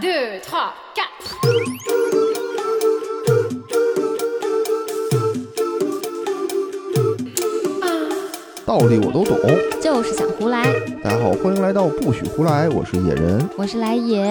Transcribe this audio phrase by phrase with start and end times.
[0.00, 1.06] deux, trois, quatre.
[8.66, 9.38] 道理我都懂。
[9.80, 10.62] 就是想胡来。
[11.02, 13.48] 大家好，欢迎来到不许胡来，我是野人。
[13.56, 14.24] 我是来也。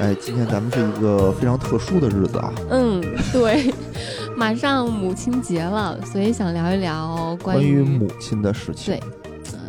[0.00, 2.52] 哎，今天咱们是一个非常特殊的日子啊。
[2.70, 3.00] 嗯，
[3.32, 3.72] 对，
[4.36, 8.94] 马上母亲节了，所以想聊一聊关关于母亲的事情。
[8.96, 9.02] 对，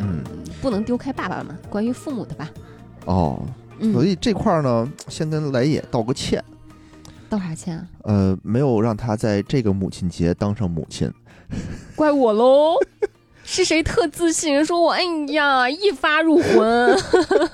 [0.00, 0.24] 嗯，
[0.60, 2.50] 不能丢开爸爸嘛，关于父母的吧。
[3.04, 3.40] 哦，
[3.80, 6.42] 嗯，所以这块儿呢，先跟来也道个歉。
[7.28, 7.86] 道啥歉啊？
[8.04, 11.12] 呃，没有让他在这个母亲节当上母亲。
[11.96, 12.74] 怪我喽。
[13.42, 16.96] 是谁特自信说我哎呀一发入魂？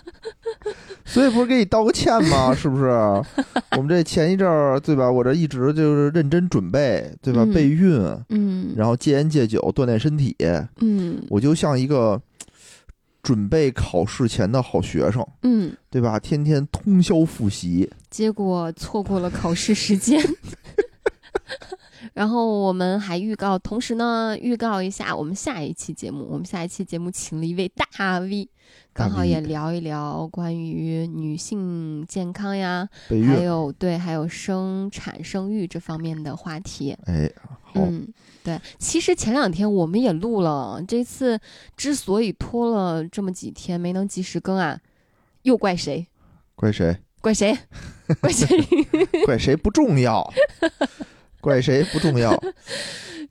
[1.06, 2.52] 所以不是给你道个歉吗？
[2.56, 2.90] 是不是？
[3.70, 5.10] 我们这前一阵儿对吧？
[5.10, 7.44] 我这一直就是认真准备对吧？
[7.44, 10.36] 嗯备孕，嗯然后戒烟戒酒，锻炼身体，
[10.80, 12.20] 嗯我就像一个
[13.26, 16.16] 准备考试前的好学生，嗯，对吧？
[16.20, 17.90] 天天通宵复习。
[18.08, 20.22] 结果错过了考试时间。
[22.14, 26.26] 然后我们还预告，同时呢，预告一下我们下一期节目。
[26.30, 28.48] 我们下一期节目请了一位大 V，
[28.92, 36.96] 刚好也聊一聊关于女性健康呀，还，有对，还有生产生育这方面的话题。
[37.04, 37.30] 哎，
[37.62, 38.06] 好，嗯，
[38.42, 41.38] 对，其实前两天我们也录了，这次
[41.76, 44.80] 之所以拖了这么几天没能及时更啊，
[45.42, 46.06] 又怪谁？
[46.54, 46.96] 怪谁？
[47.20, 47.56] 怪谁？
[48.20, 48.46] 怪谁？
[49.24, 50.32] 怪谁不重要，
[51.46, 52.36] 怪谁不重要。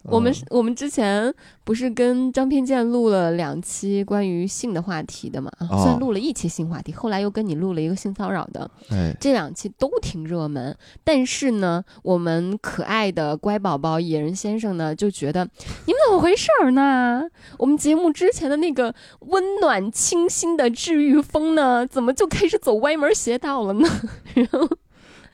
[0.08, 5.52] 我们我们之前不是跟张偏见录了两期关于性的话题的嘛？
[5.57, 10.77] 啊哦虽然录了一期性话题，后来又跟你录了一个性骚扰的，哎，这两期都挺热门。
[11.03, 15.44] 但是呢，我们可爱的乖宝宝野人先生呢就觉得
[15.88, 17.23] 你们怎么回事儿呢？
[17.57, 23.89] 我们节目之前的那个温暖清新的治愈风呢，怎么就开始走歪门邪道了呢？
[24.35, 24.69] 然后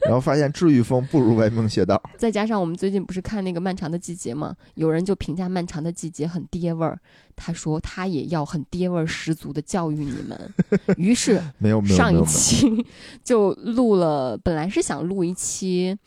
[0.01, 2.01] 然后发现治愈风不如歪门邪道。
[2.17, 6.99] 再加上我们最近不是看那个《漫长的季节》嘛，有人就评价《漫长的季节》很爹味儿，
[7.35, 10.53] 他说他也要很爹味儿十足的教育你们。
[10.97, 12.85] 于是没有没有上一期
[13.23, 15.97] 就录了，本来是想录一期，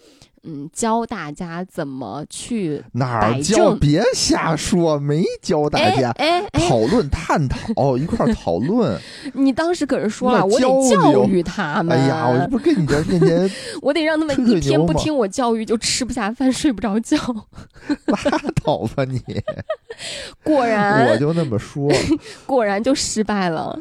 [0.47, 3.75] 嗯，教大家怎么去哪儿教？
[3.75, 6.11] 别瞎说，没教大哎家。
[6.19, 8.99] 哎哎，讨论、探讨， 一块儿讨论。
[9.33, 11.99] 你当时可是说了，我得教育他们。
[11.99, 13.51] 哎呀，我不跟你在面前
[13.81, 17.17] 我得让他们一天不听我教育就吃不下饭、睡不着觉。
[18.07, 19.21] 拉倒吧你！
[20.43, 21.91] 果然，我就那么说，
[22.47, 23.79] 果然就失败了。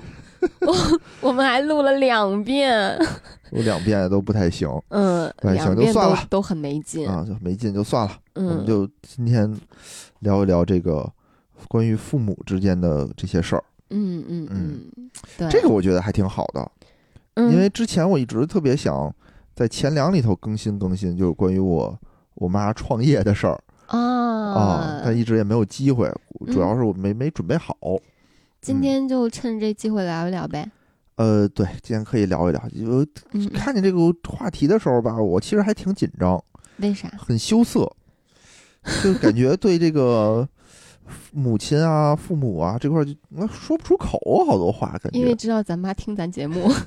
[0.59, 2.97] 我我们还录了两遍，
[3.53, 4.69] 我两遍都不太行。
[4.89, 6.15] 嗯，对行就两遍算了。
[6.15, 7.07] 都都很没劲。
[7.07, 8.17] 啊，就没劲就算了。
[8.33, 9.55] 我们嗯，就今天
[10.19, 11.09] 聊一聊这个
[11.67, 13.63] 关于父母之间的这些事儿。
[13.89, 16.71] 嗯嗯嗯，对，这个我觉得还挺好的，
[17.35, 17.51] 嗯。
[17.53, 19.13] 因为之前我一直特别想
[19.53, 21.97] 在前两里头更新更新，就是关于我
[22.35, 23.61] 我妈创业的事儿。
[23.87, 26.11] 啊，啊，但一直也没有机会，
[26.47, 27.77] 主要嗯是我没没准备好。
[28.61, 30.67] 今天就趁这机会聊一聊呗。
[31.15, 32.59] 呃，对，今天可以聊一聊。
[32.69, 36.43] 就嗯，看见这个话题的时候吧，我其实还挺紧张，
[36.77, 37.07] 为啥？
[37.17, 37.91] 很羞涩，
[39.03, 40.47] 就感觉对这个
[41.31, 46.71] 母亲啊、父母啊这块儿就那说不出口好多话，感觉因为知道咱妈听咱节目。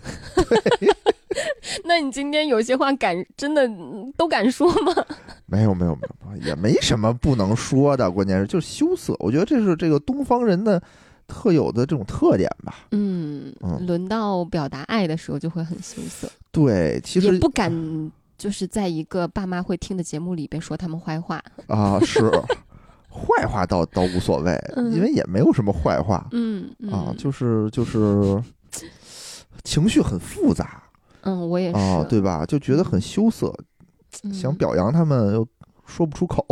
[1.85, 4.95] 那你今天有些话敢真的嗯都敢说吗？
[5.47, 6.01] 没有没有没
[6.41, 9.15] 有，也没什么不能说的，关键是就是羞涩。
[9.19, 10.83] 我觉得这是这个东方人的
[11.27, 12.87] 特有的这种特点吧。
[12.93, 17.73] 嗯，嗯轮到表达爱的时候就会很羞涩，对，其实也不敢
[18.39, 21.43] 就是在一个爸妈会听的节目里边说他们坏话。
[21.69, 22.31] 啊是
[23.09, 28.43] 坏话倒倒无所谓，嗯因为也没有什么坏话嗯嗯啊，就是就是
[29.65, 30.83] 情绪很复杂
[31.23, 31.79] 嗯，我也是。
[31.79, 32.45] 啊，对吧？
[32.45, 33.53] 就觉得很羞涩，
[34.23, 35.47] 嗯想表扬他们又
[35.87, 36.47] 说不出口。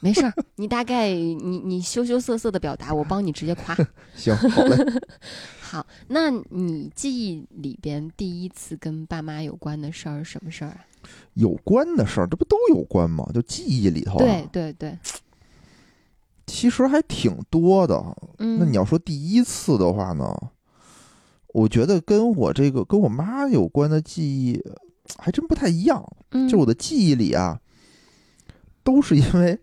[0.00, 3.76] 没事儿，你大概你你羞羞涩涩的表达，我帮你直接夸。
[4.14, 4.76] 行，好嘞。
[5.60, 10.86] 好，那你记忆里边第一次跟爸妈有关的事儿什么事儿啊？
[11.34, 13.28] 有关的事儿，这不都有关吗？
[13.34, 14.98] 就记忆里头、啊，对，对对，
[16.46, 18.02] 其实还挺多的。
[18.38, 20.34] 嗯，那你要说第一次的话呢，
[21.48, 24.62] 我觉得跟我这个跟我妈有关的记忆
[25.18, 26.02] 还真不太一样。
[26.30, 27.60] 嗯就我的记忆里啊，
[28.82, 29.58] 都是因为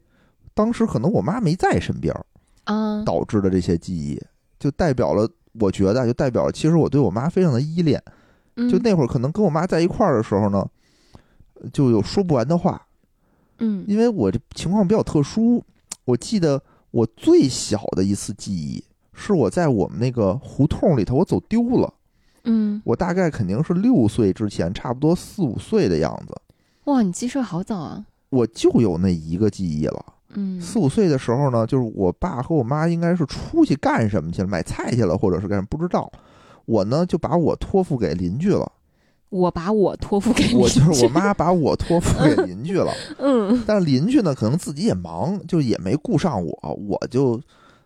[0.55, 2.25] 当时可能我妈没在身边儿
[2.63, 4.19] 啊，导致的这些记忆，
[4.57, 5.29] 就代表了，
[5.59, 8.01] 我觉得啊就代表了，其实我对我妈非常的依恋。
[8.55, 8.67] 嗯。
[8.69, 10.65] 就那会儿可能跟我妈在一块儿的时候呢，
[11.71, 12.87] 就有说不完的话，
[13.59, 13.83] 嗯。
[13.85, 15.61] 因为我这情况比较特殊，
[16.05, 21.93] 我记得我最小的一次记忆是我在我们那个胡同里头我走丢了，
[22.45, 26.33] 嗯，我大概肯定是六岁之前，差不多四五岁的样子，
[26.85, 28.05] 哇，你记事好早啊。
[28.29, 30.05] 我就有那一个记忆了。
[30.35, 36.11] 嗯四五岁的时候呢，就是我爸和我妈应该是出去干什么去了，买菜去了，或者是干什么不知道。
[36.65, 38.71] 我呢就把我托付给邻居了，
[39.29, 42.91] 我把我托付给你，我就是我妈把我托付给邻居了。
[43.19, 47.39] 嗯但是邻居呢，可能自己也忙，就也没顾上我，我就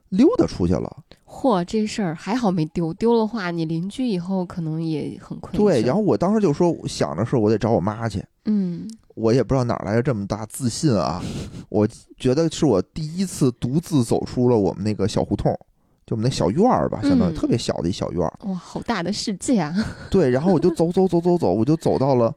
[0.09, 0.97] 溜达出去了。
[1.27, 5.55] 嚯，这事儿还好没丢，丢了话你邻居以后可能也很困。
[5.55, 8.23] 对，然后我当时就说，想着是我得找我妈去。
[8.45, 11.21] 嗯我也不知道哪儿来的这么大自信啊！
[11.67, 11.87] 我
[12.17, 15.51] 觉得是我第一次独自走出了我们那个小胡同，
[16.05, 18.33] 就我们那小院儿吧，相当于嗯特别小的一小院儿。
[18.45, 19.75] 哇，好大的世界啊！
[20.09, 22.33] 对，然后我就走走走走走，我就走到了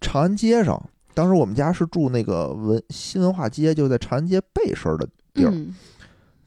[0.00, 0.82] 长安街上。
[1.14, 5.72] 当时我们家是住那个文新文化街，就在长安街背身儿的地儿，嗯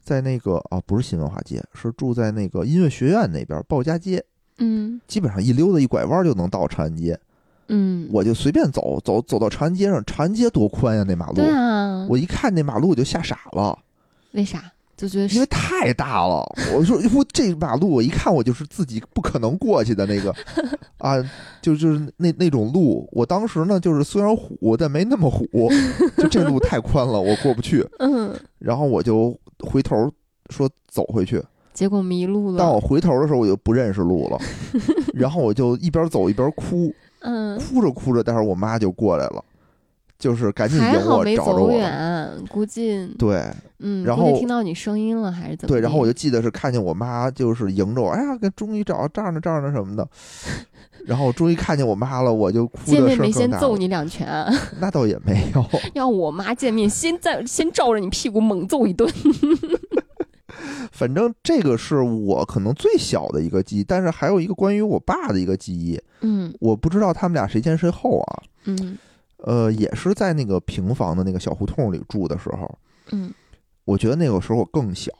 [0.04, 4.22] 在那个啊不是新文化街，是住在那个音乐学院那边鲍家街。
[4.58, 7.18] 嗯基本上一溜达一拐弯就能到长安街，
[7.68, 13.78] 嗯，我就随便走走走到长安街上，长安街多宽呀那马路，对啊，我一看那马路我就吓傻了。
[14.32, 14.72] 为啥？
[14.96, 16.44] 就觉得因为太大了，
[16.74, 20.34] 我说我这马路我一看我就是自己不可能过去的那个。
[20.98, 21.14] 啊，
[21.62, 23.08] 就就是那那种路。
[23.12, 25.46] 我当时呢就是虽然虎，但没那么虎，
[26.16, 27.86] 就这路太宽了，我过不去。
[28.00, 30.10] 嗯，然后我就回头
[30.50, 31.40] 说走回去，
[31.72, 32.58] 结果迷路了。
[32.58, 34.38] 当我回头的时候我就不认识路了，
[35.14, 39.44] 然后我就一边走一边哭，嗯，哭着哭着，待会儿我妈就过来了，
[40.18, 41.70] 就是赶紧迎我找着我。
[41.72, 43.44] 远，估计对
[43.80, 45.68] 嗯，然后听到你声音了还是怎么？
[45.68, 50.08] 对，然后我就记得是看见我妈就是迎着我，哎呀，终于找到这儿呢这儿呢什么的，
[51.06, 53.30] 然后我终于看见我妈了，我就哭的见面没。
[53.30, 59.08] 先揍你两拳啊，那倒也没有， 要我妈见面先在先照着你屁股猛揍一顿。
[60.92, 68.42] 反正这个是我可能最小的一个记忆，但是还有一个关于我爸的一个记忆，嗯我不知道他们俩谁先谁后啊。
[68.64, 68.98] 嗯
[69.38, 72.78] 呃，也是在那个平房的那个小胡同里住的时候，
[73.12, 73.32] 嗯，
[73.84, 75.12] 我觉得那个时候我更小，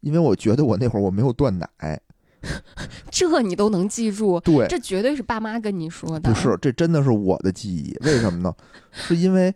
[0.00, 2.00] 因为我觉得我那会儿我没有断奶。
[3.10, 6.32] 这你都能记住，对，这绝对是爸妈跟你说的。
[6.32, 7.96] 不是，这真的是我的记忆。
[8.04, 8.52] 为什么呢？
[8.90, 9.54] 是因为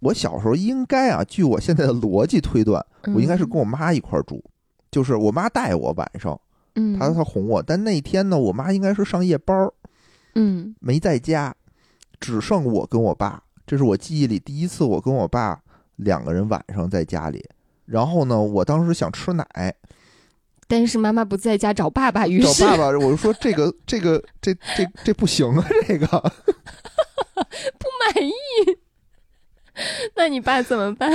[0.00, 4.42] 我小时候应该啊，据我现在的逻辑推断，嗯，我应该是跟我妈一块儿住，
[4.90, 6.40] 就是我妈带我晚上，
[6.74, 7.62] 嗯，她她哄我。
[7.62, 9.72] 但那天呢，我妈应该是上夜班儿，
[10.34, 11.54] 嗯没在家，
[12.18, 13.42] 只剩我跟我爸。
[13.66, 15.60] 这是我记忆里第一次我跟我爸
[15.96, 17.44] 两个人晚上在家里。
[17.84, 19.74] 然后呢，我当时想吃奶，
[20.66, 26.06] 但是妈妈不在家找爸爸，于是找爸爸，我就说这个这个这这这不行啊，这个。
[27.78, 28.32] 不满意。
[30.16, 31.10] 那你爸怎么办？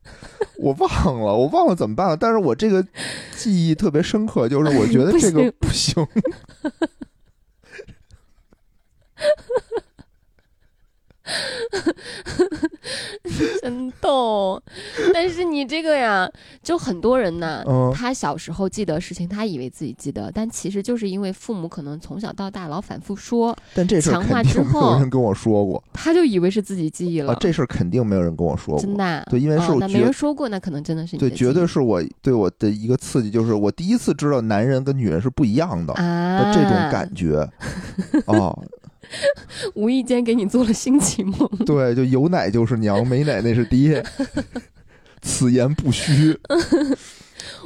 [0.56, 0.90] 我忘
[1.20, 2.16] 了，我忘了怎么办了。
[2.16, 2.84] 但是我这个
[3.36, 5.94] 记忆特别深刻，就是我觉得 这个不行。
[13.62, 14.60] 真逗。
[15.12, 16.28] 但是你这个呀，
[16.62, 27.32] 就很多人呢，嗯他小时候记得事情，他以为自己记得，但其实就是因为父母可能从小到大老反复说，但这事儿强化肯定没有人跟我说过他就以为是自己记忆了。
[27.32, 28.82] 啊，这事儿肯定没有人跟我说过。
[28.82, 37.48] 真的啊、对因为是我觉没人说过，那可能真的是你对，的记忆绝对是我对我的一个刺激，就是我第一次知道男人跟女人是不一样的啊这种感觉。
[38.26, 38.56] 哦，
[39.74, 41.48] 无意间给你做了新启蒙。
[41.66, 44.04] 对，就有奶就是娘，没奶那是爹，
[45.22, 46.38] 此言不虚。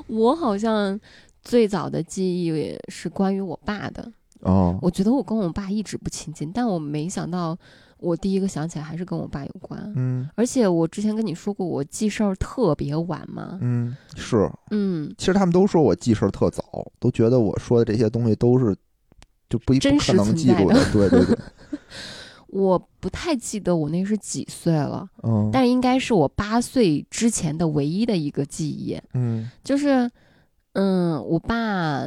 [0.06, 0.98] 我好像
[1.42, 7.56] 最早的记忆是关于我爸的，哦，我觉得我跟我爸一直不亲近，但我没想到
[7.98, 9.92] 我第一个想起来还是跟我爸有关。
[9.96, 13.58] 嗯而且我之前跟你说过，我记事儿特别晚嘛。
[13.62, 14.50] 嗯，是。
[14.70, 16.62] 嗯，其实他们都说我记事儿特早，
[16.98, 18.76] 都觉得我说的这些东西都是
[19.54, 21.38] 就不不可真实存能记住在的对对对，
[22.48, 30.10] 我不太记得我那是几岁了， 嗯，但应该是我八岁之前的唯一的一个记忆，嗯就是，
[30.72, 32.02] 嗯，我爸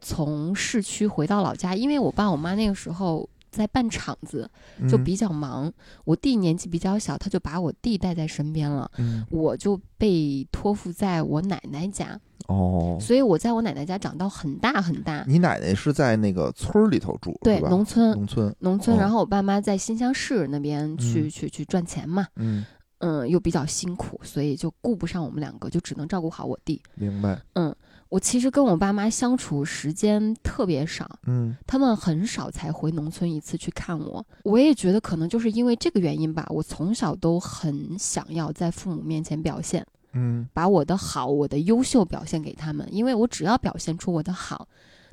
[0.00, 4.48] 从市区回到老家，因为我爸我妈那个时候在办厂子，
[4.88, 5.72] 就嗯比较忙。
[6.04, 8.90] 我弟年纪比较小，他就把我弟带在身边了。
[8.98, 15.22] 嗯我就被托付在我奶奶家，哦，所以我在我奶奶家长到很大很大。
[15.28, 17.60] 你奶奶是在那个村儿里头住对？
[17.60, 18.96] 农村，农村，农村。
[18.96, 22.64] 哦然后我爸妈在新乡市那边去、嗯去去赚钱嘛，嗯，
[22.98, 26.82] 嗯，又比较辛苦，所以就顾不上我们两个，就只能照顾好我弟。
[26.94, 27.74] 明白，嗯
[28.08, 34.24] 我其实跟我爸妈相处时间特别少，嗯他们很少才回农村一次去看我。
[34.44, 44.68] 我也觉得可能就是因为这个原因吧，我从小都很想要在父母面前表现，嗯把我的好、我的优秀表现给他们，因为我只要表现出我的好，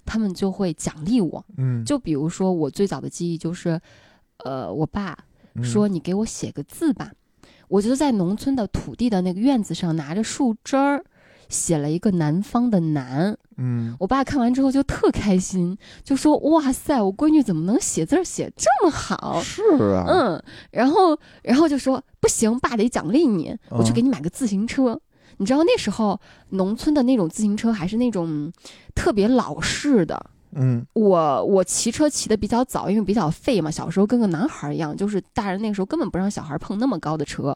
[0.06, 1.46] 他们就会奖励我。
[1.58, 3.80] 嗯，就比如说我最早的记忆就是，
[4.38, 5.18] 呃，我爸
[5.54, 7.12] 嗯说你给我写个字吧，
[7.68, 11.04] 我就在农村的土地的那个院子上拿着树枝儿。
[11.48, 19.62] 写了一个南方的南，嗯我爸看完之后就特开心，就说：“哇塞，我闺女怎么能写字写这么好？”是
[19.94, 25.00] 啊，嗯，然后然后就说不行，爸得奖励你，我去嗯给你买个自行车。
[25.38, 26.20] 你知道那时候
[26.50, 28.52] 农村的那种自行车还是那种
[28.94, 30.32] 特别老式的。
[30.56, 30.86] 嗯。
[30.94, 37.56] 我我骑车骑的比较早，因为比较废嘛，小时候跟个男孩儿一样，就是大人那个时候根本不让小孩碰那么高的车，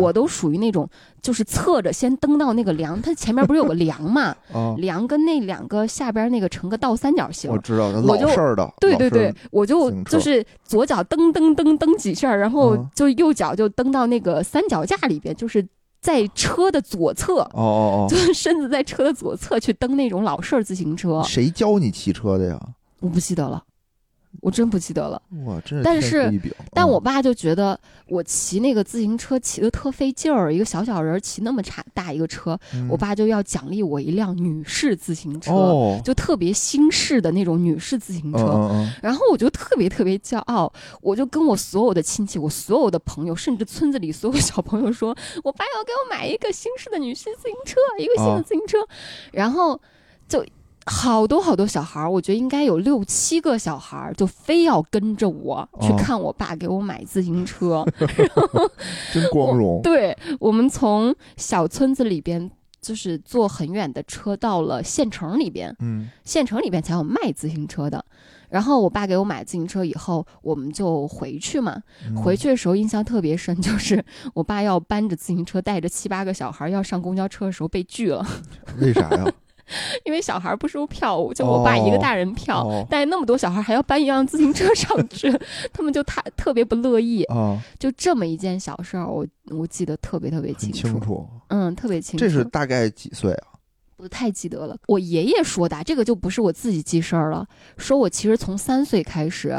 [0.00, 0.88] 我都属于那种
[1.20, 12.90] 就是侧着先蹬到那个梁，它前面不是有个梁嘛， 啊，梁跟那两个下边那个成个倒三角形我，知道，老式儿的，对对对，我就就是左脚蹬蹬蹬蹬几下，然后嗯。
[12.94, 15.66] 就右脚就蹬到那个三脚架里边，就是
[16.04, 21.24] 在车的左侧，哦哦哦 就是身子在车的左侧去蹬那种老式儿自行车哦，。
[21.26, 22.60] 谁教你骑车的呀？
[23.00, 23.64] 我不记得了，
[24.40, 25.20] 我真不记得了。
[25.44, 26.40] 哇，真是但是。
[26.72, 38.92] 但嗯我爸就觉得我骑那个自行车骑的特费劲儿，一个小小人儿骑那么差大一个车，嗯我爸就要奖励我一辆女士自行车，哦，就特别新式的那种女士自行嗯车。
[39.02, 48.78] 然后我就特别特别骄傲，我就跟我所有的亲戚、我所有的朋友，甚至村子里所有小朋友说，我爸要给我买一个新式的女士自行车，一个新的啊自行车。
[49.32, 49.80] 然后
[50.28, 50.44] 就
[50.86, 57.84] 好多好多小孩儿，我觉得应该有六七个小孩儿，就非要跟着我去哦看我爸给我买自行车。
[59.12, 59.80] 真光荣。
[59.82, 62.50] 对我们从小村子里边。
[62.84, 68.04] 就是坐很远的车到了县城里边，嗯县城里边才有卖自行车的。
[68.50, 71.80] 然后我爸给我买自行车以后，我们就回去嘛。
[72.06, 78.22] 嗯回去的时候印象特别深，就是我爸要搬着自行车，带着七八个小孩要上公交车的时候被拒了，
[78.78, 79.32] 为啥呀？
[80.04, 85.32] 因为小孩不收票，就我爸一个大人票，哦带那么多小孩还要搬一辆自行车上去，
[85.72, 87.24] 他们就太特别不乐意。
[87.24, 91.28] 啊，就这么一件小事儿，我我记得特别特别清楚，清楚。
[91.48, 92.24] 嗯，特别清楚。
[92.24, 93.48] 这是大概几岁啊？
[93.96, 94.76] 不太记得了。
[94.88, 97.46] 我爷爷说的，这个就不是我自己记事儿了。
[97.78, 99.56] 说我其实从三岁开始，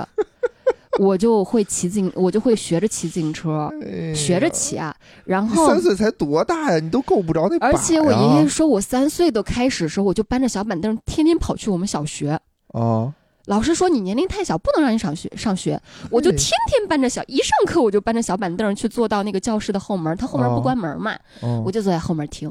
[0.99, 3.69] 我就会骑自行，我就会学着骑自行车，
[4.15, 4.95] 学着骑啊。
[5.25, 6.79] 然后三，岁才多大呀？
[6.79, 7.57] 你都够不着那。
[7.59, 12.39] 而且我爷爷说我三岁都开始的时候，我就搬着小板凳，天天跑去我们小学。
[12.73, 13.13] 啊，
[13.45, 15.79] 老师说你年龄太小，不能让你上学上学。
[16.09, 22.49] 我就天天搬着小，一上课我就搬着小板凳去坐到那个教室的后门，他后门不哦关门嘛，哦我就坐在后面听。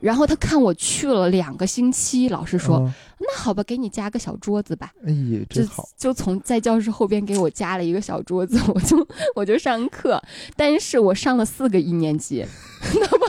[0.00, 4.92] 然后他看我去了两个星期，老师说：“啊那好吧，给你加个小桌子吧。
[5.06, 5.88] 哎呀，就真好。
[5.96, 10.22] 就从在教室后边给我加了一个小桌子， 我就我就上课，
[10.54, 12.44] 但是我上了四个一年级，
[12.94, 13.26] 那么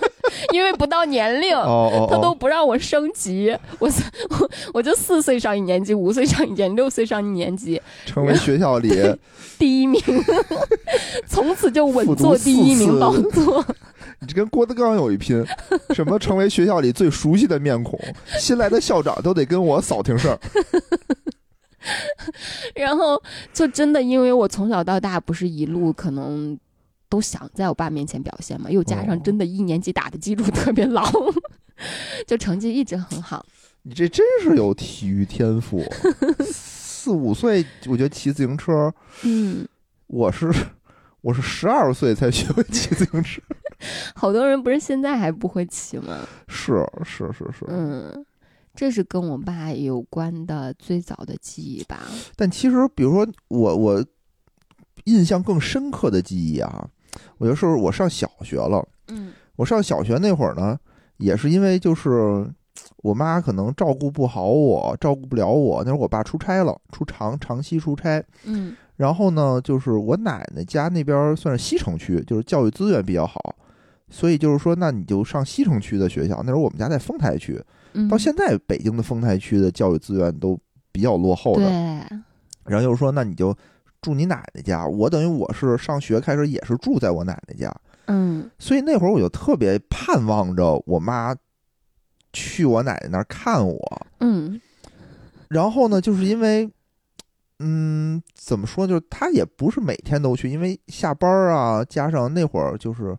[0.52, 1.56] 因为不到年龄。
[1.56, 3.90] 哦哦，他都哦不让我升级，我
[4.30, 8.92] 我 我就四岁上一年级，五岁上一年级，六岁上一年级，成为学校里
[9.58, 10.02] 第一名，
[11.28, 13.66] 从此就稳坐第一名宝座。
[14.20, 15.46] 你这跟郭德纲有一拼，
[15.94, 18.00] 什么成为学校里最熟悉的面孔，
[18.40, 20.40] 新来的校长都得跟我扫听事儿。
[22.76, 23.22] 然后
[23.54, 26.58] 就真的因为我从小到大不是一路可能
[27.08, 31.10] 都想在我爸面前表现嘛，又加哦上真的一年级打的基础特别牢，
[32.28, 33.46] 就成绩一直很好。
[33.84, 35.82] 你这真是有体育天赋。
[36.44, 38.94] 四五岁，我觉得骑自行车，
[39.24, 39.66] 嗯，
[40.08, 40.52] 我是
[41.22, 43.42] 我是十二岁才学会骑自行车。
[44.16, 46.20] 好多人不是现在还不会骑吗？
[46.48, 48.26] 是是是是，嗯，
[48.74, 52.02] 这是跟我爸有关的最早的记忆吧。
[52.36, 54.06] 但其实，比如说我我
[55.06, 56.88] 印象更深刻的记忆啊，
[57.38, 58.86] 我觉得是我上小学了。
[59.10, 60.78] 嗯我上小学那会儿呢，
[61.18, 62.48] 也是因为就是
[62.98, 65.84] 我妈可能照顾不好我，照顾不了我。
[65.84, 68.24] 那会儿我爸出差了，出长长期出差。
[68.44, 73.56] 嗯然后呢，就是我奶奶家那边算是西城区，就是教育资源比较好，
[74.10, 76.42] 所以就是说，那你就上西城区的学校。
[76.44, 77.62] 那时候我们家在丰台区，
[77.94, 80.58] 嗯，到现在北京的丰台区的教育资源都
[80.92, 81.66] 比较落后的。
[81.66, 81.72] 对，
[82.66, 83.56] 然后就是说，那你就
[84.02, 84.86] 住你奶奶家。
[84.86, 87.74] 我等于我是上学开始也是住在我奶奶家，
[88.06, 91.36] 嗯所以那会儿我就特别盼望着我妈
[92.32, 94.08] 去我奶奶那儿看我。
[94.20, 94.60] 嗯
[95.50, 96.70] 然后呢，就是因为，
[97.60, 103.18] 嗯，怎么说，就是她也不是每天都去，因为下班啊，加上那会儿就是，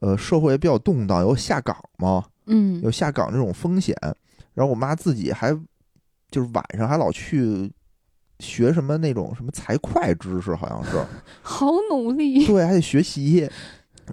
[0.00, 3.96] 呃，社会也比较动荡，有下岗嘛，嗯有下岗这种风险。
[4.54, 5.52] 然后我妈自己还
[6.30, 7.70] 就是晚上还老去
[8.40, 10.98] 学什么那种什么财会知识，好像是。
[11.42, 12.46] 好努力。
[12.46, 13.48] 对，还得学习，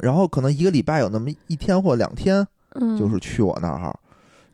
[0.01, 3.97] 然后可能一个礼拜有那么一天或两天，嗯，就是去我那儿，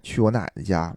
[0.04, 0.96] 去我奶奶家。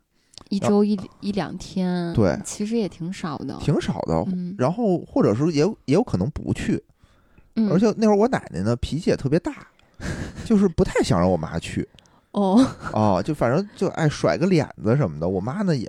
[0.48, 4.22] 一周一一两天，对其实也挺少的，挺少的。
[4.26, 6.82] 嗯然后或者是也有也有可能不去，
[7.56, 9.66] 嗯，而且那会儿我奶奶呢脾气也特别大，
[10.44, 11.88] 就是不太想让我妈去
[12.32, 15.28] 哦，哦，就反正就爱甩个脸子什么的。
[15.28, 15.86] 我妈呢也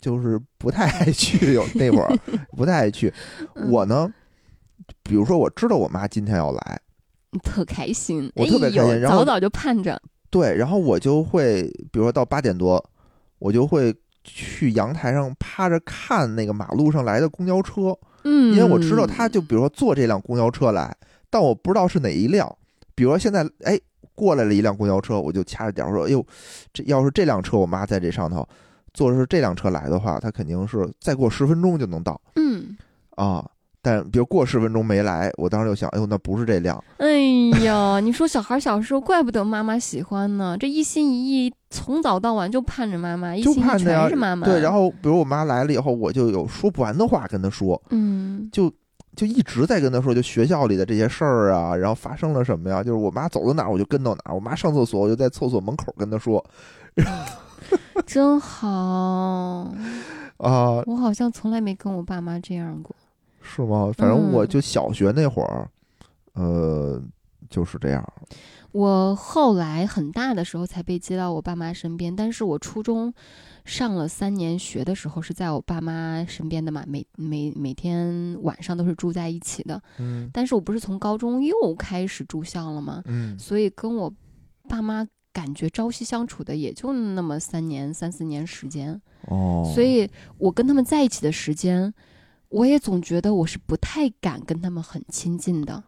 [0.00, 2.16] 就是不太爱去，有那会儿
[2.56, 3.12] 不太爱去。
[3.54, 4.10] 嗯我呢，
[5.02, 6.80] 比如说我知道我妈今天要来，
[7.42, 10.00] 特开心，我特别开心哎然后早早就盼着，
[10.30, 11.62] 对，然后我就会，
[11.92, 12.82] 比如说到八点多，
[13.38, 20.96] 我就会去阳台上趴着看那个马路上来的公交车，嗯，因为我知道他就比如说坐这辆公交车来，
[21.28, 22.56] 但我不知道是哪一辆。
[22.96, 23.78] 比如说现在哎
[24.16, 26.26] 过来了一辆公交车，我就掐着点儿说，哎呦，
[26.72, 28.44] 这要是这辆车我妈在这上头
[28.92, 32.76] 坐的是这辆车来的话，她肯定是再过十分钟就能到嗯，
[33.10, 33.48] 啊。
[33.82, 36.82] 但比如过十分钟没来，我当时就想，哎呦，那不是这辆。
[36.96, 37.20] 哎
[37.62, 48.72] 呀，你说小孩小时候怪不得妈妈喜欢呢，这一心一意从早到晚就盼着妈妈，一心全是妈妈，对，然后比如我妈来了以后，我就有说不完的话跟她说，嗯就
[49.16, 52.84] 就一直在跟他说，就学校里的这些事儿啊，然后发生了什么呀？
[52.84, 56.44] 就是我妈走到哪儿我就跟到哪儿，我妈上厕所我就在厕所门口跟她说
[58.06, 58.68] 真好，
[60.36, 62.94] 啊，我好像从来没跟我爸妈这样过。
[63.40, 63.90] 是吗？
[63.96, 65.68] 反正我嗯就小学那会儿，
[66.34, 67.00] 呃，
[67.48, 68.04] 就是这样。
[68.72, 73.14] 我后来很大的时候才被接到我爸妈身边，但是我初中
[73.66, 79.82] 上了三年学的时候是在我爸妈身边的嘛，每每每天晚上都是住在一起的。
[79.98, 83.02] 嗯但是我不是从高中又开始住校了吗？
[83.06, 84.10] 嗯所以跟我
[84.68, 90.08] 爸妈感觉朝夕相处的也就那么三年三四年时间，哦，所以
[90.38, 91.92] 我跟他们在一起的时间，
[92.48, 95.82] 我也总觉得我是不太敢跟他们很亲近的。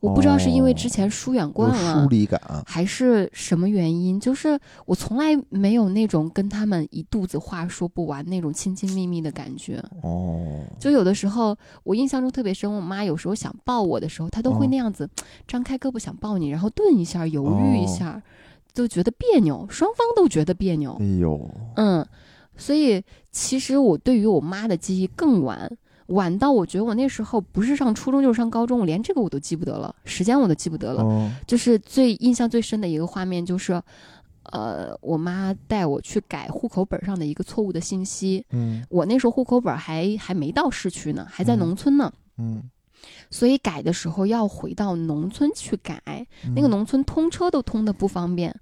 [0.00, 2.40] 我不知道是因为之前疏远惯了，疏离感。
[2.66, 9.82] 还是什么原因，就是我从来没有那种跟他们一肚子话说不完那种亲亲密密的感觉。
[10.02, 15.08] 哦，就有的时候，我印象中特别深，我妈有时候想抱我的时候，她都会哦那样子
[15.46, 18.22] 张开胳膊想抱你，然后顿一下，犹豫一下，
[18.72, 21.06] 就觉得别扭，双方都觉得别扭哎。
[21.18, 22.06] 呦，嗯，
[22.56, 25.70] 所以其实我对于我妈的记忆更晚，
[26.08, 31.02] 晚到我觉得我那时候不是上初中就是上高中，我连这个我都记不得了，时间我都记不得了。
[31.02, 33.80] 哦就是最印象最深的一个画面就是，
[34.44, 38.44] 呃，我妈带我去改户口本上的一个错误的信息。
[38.50, 42.62] 嗯我那时候户口本还还没到市区呢，还在嗯农村呢，嗯，
[43.30, 48.54] 所以改的时候要回到农村去改，那个嗯农村通车都通的不方便。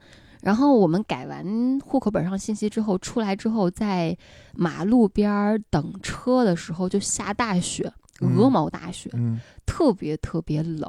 [0.46, 4.16] 然后我们改完户口本上信息之后，出来之后，在
[4.54, 10.88] 马路边儿等车的时候就下大雪，嗯鹅毛大雪，嗯特别特别冷。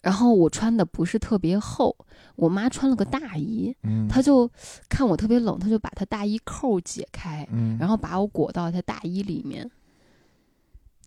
[0.00, 1.96] 然后我穿的不是特别厚，
[2.36, 4.48] 我妈穿了个大衣，嗯，她就
[4.88, 9.68] 看我特别冷，她就把她大衣扣解开，嗯，然后把我裹到她大衣里面。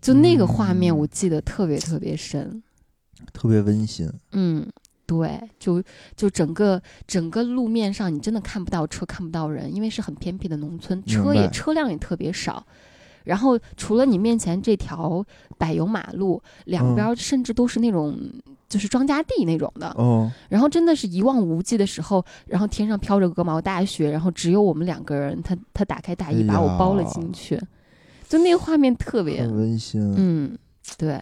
[0.01, 2.61] 就那个画面，嗯我记得特别特别深。
[3.31, 4.11] 特别温馨。
[4.33, 4.69] 嗯，
[5.05, 5.83] 对，就
[6.15, 12.65] 就整个整个路面上，你真的看不到车，看不到人，因为是很偏僻的农村，车也车辆也特别少。
[13.23, 15.25] 然后除了你面前这条
[15.57, 18.17] 柏油马路，两嗯边甚至都是那种。
[18.67, 27.61] 就是庄稼地那种的，哦，然后真的是一望无际的时候，然后天上飘着鹅毛大雪，然后只有我们两个人，他他打开大衣哎把我包了进去，
[28.27, 30.13] 就那个画面特别，温馨。
[30.17, 30.57] 嗯，
[30.97, 31.21] 对，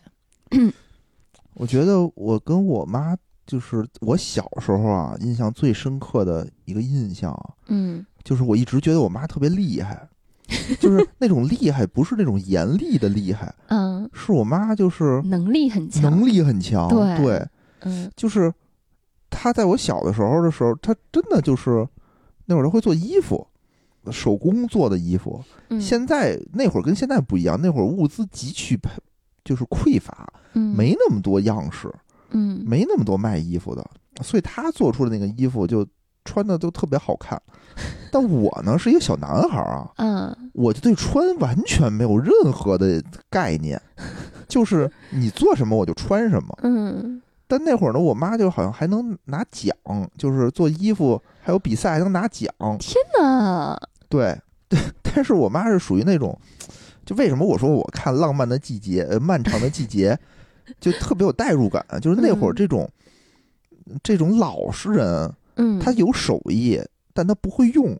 [1.55, 3.15] 我觉得我跟我妈
[3.45, 8.06] 就是我小时候啊，印象最深刻的一个印象啊，嗯。
[8.23, 10.08] 就是我一直觉得我妈特别厉害，
[10.79, 17.47] 就是 那种厉害不是那种严厉的厉害，嗯，是我妈就是能力很强，能力很强，对对，
[17.82, 18.10] 嗯。
[18.15, 18.53] 就是
[19.29, 21.86] 她在我小的时候的时候，她真的就是
[22.45, 23.45] 那会儿她会做衣服。
[24.12, 28.77] 手工做的衣服，嗯，现在那会儿跟现在不一样，那会儿物资极其，
[29.45, 30.75] 就是匮乏，嗯。
[30.75, 31.89] 没那么多样式，
[32.33, 33.83] 嗯没那么多卖衣服的，
[34.21, 35.85] 所以他做出的那个衣服就
[36.25, 37.41] 穿的都特别好看。
[38.11, 43.81] 但我呢是一个小男孩啊，嗯我就对穿完全没有任何的概念，
[44.47, 46.57] 就是你做什么我就穿什么。
[46.63, 49.75] 嗯但那会儿呢，我妈就好像还能拿奖，
[50.17, 52.51] 就是做衣服还有比赛还能拿奖。
[52.79, 53.77] 天哪，
[54.09, 54.35] 对
[54.69, 56.35] 对， 但是我妈是属于那种，
[57.05, 60.13] 就为什么我说我看《浪漫的季节》呃《漫长的季节》，
[60.80, 62.89] 就特别有代入感，就是那会儿嗯这种、
[64.02, 66.80] 这种老实人，嗯，他有手艺，
[67.13, 67.97] 但他不会用。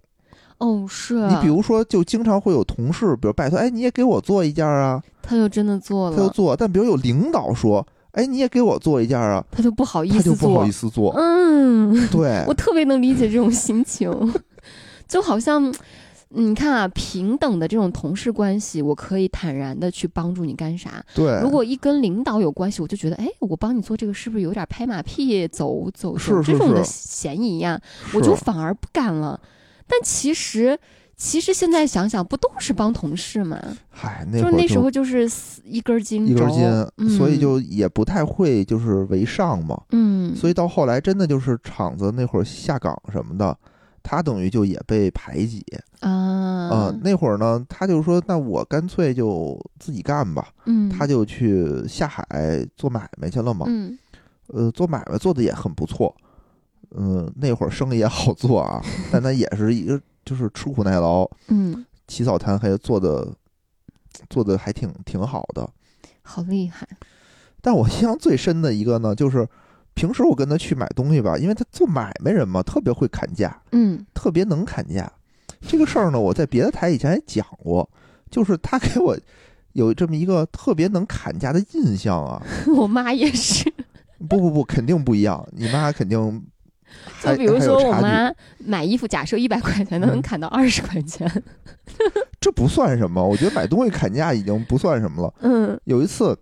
[0.60, 6.56] 哦是，啊你比如说，就经常会有同事，比如拜托，哎，你也给我做一件啊，他就真的做了，他就做。
[6.56, 11.13] 但比如有领导说，哎，你也给我做一件啊，他就不好意思做，他就不好意思做。
[11.17, 14.10] 嗯，对我，特别能理解这种心情，
[15.08, 15.73] 就好像
[16.35, 21.03] 你看啊，平等的这种同事关系，我可以坦然的去帮助你干啥。
[21.13, 27.79] 对，如果一跟领导有关系，我就觉得，哎，我帮你做这个是不是有点拍马屁、走走是这种的嫌疑呀？
[28.13, 29.39] 我就反而不敢了。
[29.85, 30.79] 但其实，
[31.15, 33.59] 其实现在想想，不都是帮同事吗？
[33.89, 35.29] 嗨，那就那时候就是
[35.63, 36.63] 一根筋，一根筋，
[36.97, 39.79] 嗯、所以就也不太会就是为上嘛。
[39.91, 43.55] 嗯，所以到后来真的就是厂子那会儿下岗什么的，
[44.03, 45.65] 他等于就也被排挤
[46.01, 53.65] 啊，啊、那会儿呢，他就说那我干脆就自己干吧，嗯，他就去下海做买卖去了嘛。
[53.69, 53.97] 嗯
[54.47, 56.13] 呃，做买卖做的也很不错，
[56.91, 63.33] 嗯、那会儿生意也好做啊， 但他也是一个就是吃苦耐劳，嗯，起早贪黑做的
[64.29, 65.67] 做的还挺挺好的。
[66.21, 66.85] 好厉害，
[67.61, 69.47] 但我印象最深的一个呢，就是
[69.93, 75.12] 平时我跟他去买东西吧，因为他做买卖人嘛，特别会砍价，嗯特别能砍价。
[75.62, 77.89] 这个事儿呢，我在别的台以前也讲过，
[78.29, 79.17] 就是他给我
[79.73, 82.41] 有这么一个特别能砍价的印象啊。
[82.75, 83.71] 我妈也是，
[84.27, 86.43] 不不不，肯定不一样，你妈肯定
[87.21, 91.32] 就比如说我妈买衣服，假设一百块钱，她能嗯砍到二十块钱，
[92.41, 95.34] 这不算什么，我觉得买东西砍价已经不算什么了。
[95.41, 96.38] 嗯有一次，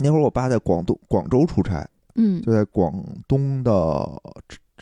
[0.00, 2.92] 那会儿我爸在广东广州出差，嗯就在广
[3.26, 3.72] 东的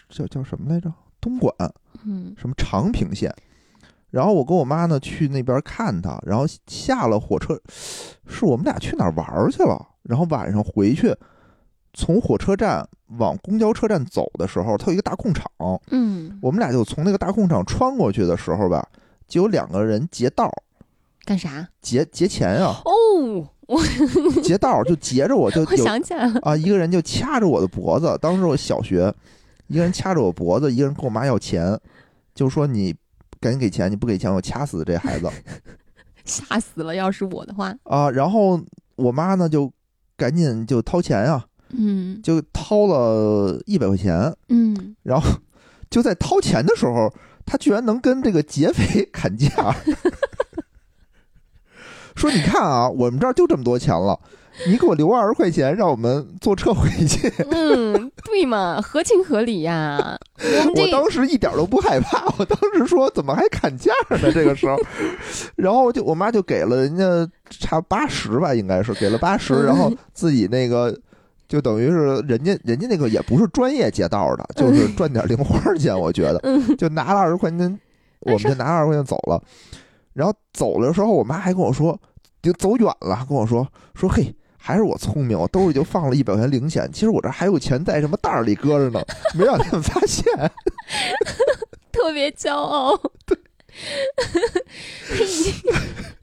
[0.09, 0.93] 叫叫什么来着？
[1.21, 1.53] 东莞，
[2.05, 3.35] 嗯什么长平县。
[4.11, 7.59] 然后我跟我妈呢去那边看他，然后下了火车，
[8.27, 9.89] 是我们俩去哪儿玩去了。
[10.03, 11.17] 然后晚上回去，
[11.95, 12.87] 从火车站
[13.19, 15.47] 往公交车站走的时候，它有一个大空场，
[15.91, 18.87] 嗯，我们俩就从那个大空场穿过去的时候吧，
[19.27, 20.53] 就有两个人劫道，
[21.25, 21.69] 干啥？
[21.81, 23.81] 劫劫钱啊，哦，我
[24.43, 29.13] 劫道就劫着我，就 我想起来了，啊，一个人就掐着我的脖子，当时我小学，
[29.69, 31.79] 一个人掐着我脖子，一个人跟我妈要钱，
[32.35, 32.95] 就说你
[33.41, 35.29] 赶紧给钱，你不给钱我掐死这孩子
[36.25, 36.95] 吓死了！
[36.95, 38.09] 要是我的话，啊。
[38.11, 38.61] 然后
[38.97, 39.73] 我妈呢就
[40.17, 45.29] 赶紧就掏钱啊，嗯就掏了一百块钱，嗯，然后
[45.91, 47.13] 就在掏钱的时候，
[47.45, 49.49] 他居然能跟这个劫匪砍价，
[52.23, 54.17] 说你看啊，我们这儿就这么多钱了。
[54.69, 57.29] 你给我留二十块钱，让我们坐车回去。
[57.51, 60.17] 嗯，对嘛，合情合理呀。
[60.39, 64.31] 我当时一点都不害怕，我当时说怎么还砍价呢？
[64.33, 64.77] 这个时候，
[65.57, 67.05] 然后就我妈就给了人家
[67.51, 70.97] 差八十吧，应该是给了八十，嗯然后自己那个
[71.49, 77.81] 就等于是人家人家那个也不是专业劫道的，就是赚点零花钱，我觉得嗯就拿了二十块钱，
[78.21, 79.43] 我们就拿二十块钱走了。
[80.13, 81.99] 然后走的时候，我妈还跟我说，
[82.43, 84.35] 就走远了，跟我说说嘿。
[84.65, 86.89] 还是我聪明，我兜里就放了一百块钱零钱。
[86.93, 90.25] 其实我这还有钱在什么袋儿里搁着呢，没让他们发现。
[91.91, 92.97] 特别骄傲。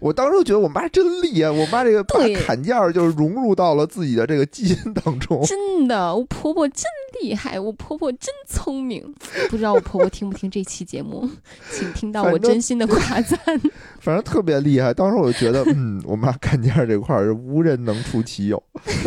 [0.00, 5.42] 我当时就觉得我妈真厉害，我妈这个把砍价儿就是融入到了自己的这个基因当中。
[5.46, 6.84] 真的，我婆婆真
[7.22, 9.14] 厉害，我婆婆真聪明。
[9.48, 11.28] 不知道我婆婆听不听这期节目，
[11.70, 13.38] 请听到我真心的夸赞。
[14.00, 14.92] 反正特别厉害。
[14.94, 18.62] 当时我就觉得，嗯，我妈砍价这块儿是无人能出其右。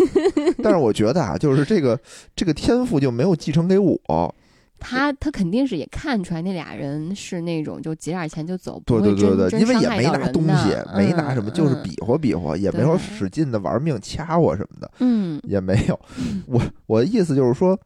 [0.62, 2.00] 但是我觉得啊，就是这个
[2.36, 4.36] 这个天赋就没有继承给我。
[4.84, 16.00] 她她肯定是也看出来那俩人是那种就劫点钱就走，对对对对，因为也没拿东西，的没拿什么，就是嗯比划比划，也没有使劲的玩命掐我什么的，嗯也没有。
[16.48, 17.80] 我我的意思就是说，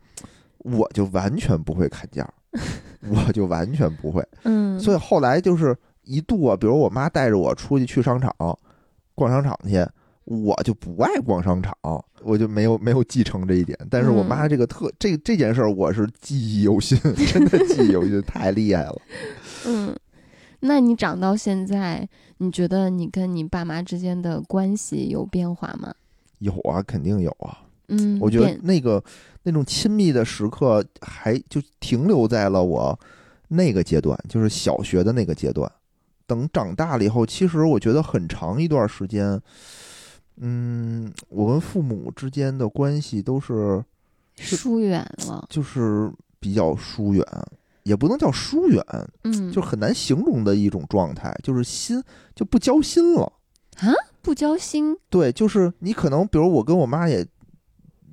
[0.60, 2.28] 我就完全不会砍价，
[3.08, 4.26] 我就完全不会。
[4.44, 8.34] 嗯，所以后来就是一度啊，比如我妈带着我出去去商场
[9.16, 9.86] 逛商场去，
[10.28, 11.74] 我就不爱逛商场，
[12.22, 13.78] 我就没有没有继承这一点。
[13.90, 17.00] 但是我妈这个特、这这件事儿，我是记忆犹新，
[17.32, 19.02] 真的记忆犹新，太厉害了。
[19.66, 19.96] 嗯，
[20.60, 22.06] 那你长到现在，
[22.40, 25.94] 你觉得你跟你爸妈之间的关系有变化吗？
[26.40, 27.60] 有啊，肯定有啊。
[27.88, 29.02] 嗯，我觉得那个
[29.44, 33.00] 那种亲密的时刻，还就停留在了我
[33.48, 35.72] 那个阶段，就是小学的那个阶段。
[36.26, 39.42] 等长大了以后，其实我觉得很长一段时间，
[40.38, 43.84] 嗯，我跟父母之间的关系都是
[44.36, 45.45] 疏远了。
[45.50, 47.26] 就是比较疏远，
[47.84, 48.84] 也不能叫疏远，
[49.23, 52.04] 嗯，就很难形容的一种状态，就是心
[52.36, 53.23] 就不交心了
[53.80, 53.93] 啊。
[54.21, 54.95] 不交心。
[55.10, 57.26] 对，就是你可能，比如我跟我妈也，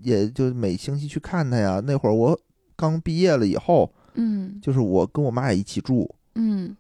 [0.03, 1.81] 也就每星期去看她呀。
[1.85, 2.39] 那会儿我
[2.77, 6.09] 刚毕业了以后，嗯就是我跟我妈也一起住。
[6.37, 6.77] 嗯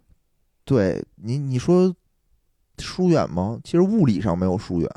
[0.64, 1.94] 对你，你说
[2.78, 3.59] 疏远吗？
[3.62, 4.88] 其实物理上没有疏远，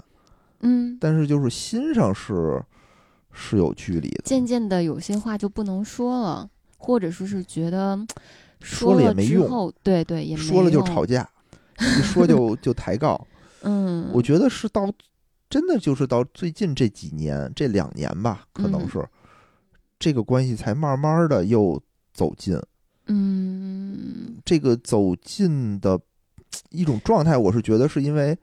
[0.62, 2.62] 嗯，但是就是心上是
[3.32, 4.22] 是有距离的。
[4.26, 7.98] 渐渐的有些话就不能说了，或者说是觉得
[8.60, 11.30] 说了也没用，对对，也没说了就吵架，
[11.80, 13.20] 一说就就抬杠。
[13.64, 14.92] 嗯，我觉得是到
[15.50, 19.08] 真的就是到最近这几年这两年吧，可能嗯是、
[20.00, 21.82] 这个关系才慢慢的又
[22.14, 22.60] 走近。
[23.10, 26.00] 嗯这个走近的
[26.70, 28.38] 一种状态，我是觉得是因为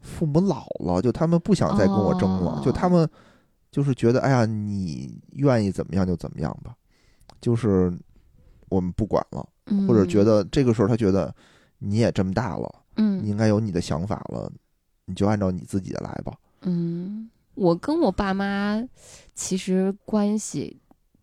[0.00, 2.62] 父母老了，就他们不想再跟我争了，哦。
[2.64, 3.08] 就他们
[3.70, 6.74] 就是觉得，哎呀，你愿意怎么样就怎么样吧，
[7.40, 7.92] 就是
[8.68, 11.34] 我们不管了，嗯，或者觉得这个时候他觉得
[11.78, 13.22] 你也这么大了，嗯。
[13.24, 14.50] 你应该有你的想法了，
[15.04, 16.32] 你就按照你自己的来吧。
[16.62, 18.82] 嗯，我跟我爸妈
[19.34, 20.80] 其实关系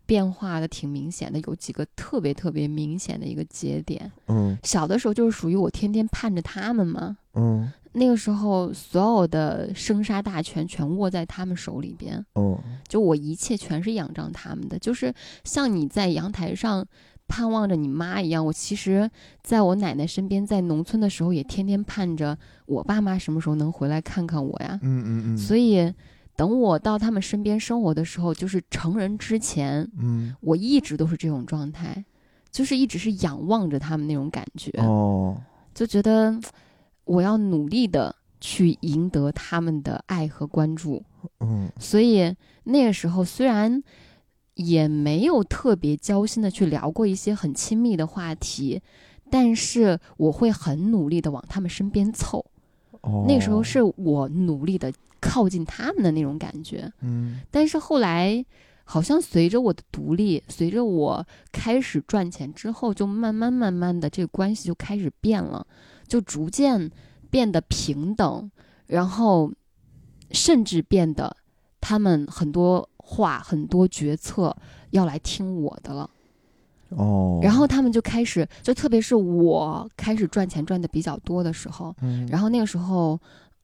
[0.07, 4.11] 变化的挺明显的，有几个特别特别明显的一个节点。
[4.27, 16.87] 嗯小的时候就是属于我天天盼着他们嘛，嗯那个时候所有的生杀大权全握在他们手里边，嗯就我一切全是仰仗他们的，就是像你在阳台上。
[17.29, 19.11] 盼望着你妈一样，我其实
[19.43, 24.79] 在我奶奶身边，在农村的时候也天天盼着我爸妈什么时候能回来看看我呀。
[24.81, 25.93] 嗯嗯嗯，所以，
[26.37, 32.05] 等我到他们身边生活的时候，就是成人之前，嗯我一直都是这种状态，
[32.51, 35.35] 就是一直是仰望着他们那种感觉，哦
[35.73, 36.43] 就觉得嗯
[37.05, 41.03] 我要努力的去赢得他们的爱和关注。
[41.39, 42.33] 嗯所以
[42.65, 43.81] 那个时候虽然
[44.53, 48.81] 也没有特别交心的去聊过一些很亲密的话题，
[49.29, 52.45] 但是我会很努力的往他们身边凑。
[53.01, 56.91] 哦，那个时候是我努力的靠近他们的那种感觉。
[57.01, 58.45] 嗯但是后来，
[58.83, 65.65] 好像随着我的独立，随着我开始赚钱之后，就慢慢慢慢的这个关系就开始变了，
[66.07, 66.89] 就逐渐
[67.29, 68.49] 变得平等，
[68.85, 69.51] 然后
[70.31, 71.35] 甚至变得
[71.81, 74.55] 他们很多话、很多决策
[74.91, 76.09] 要来听我的了。
[76.89, 83.19] 哦，然后他们就开始，就特别是我开始赚钱赚的比较多的时候，嗯然后那个时候，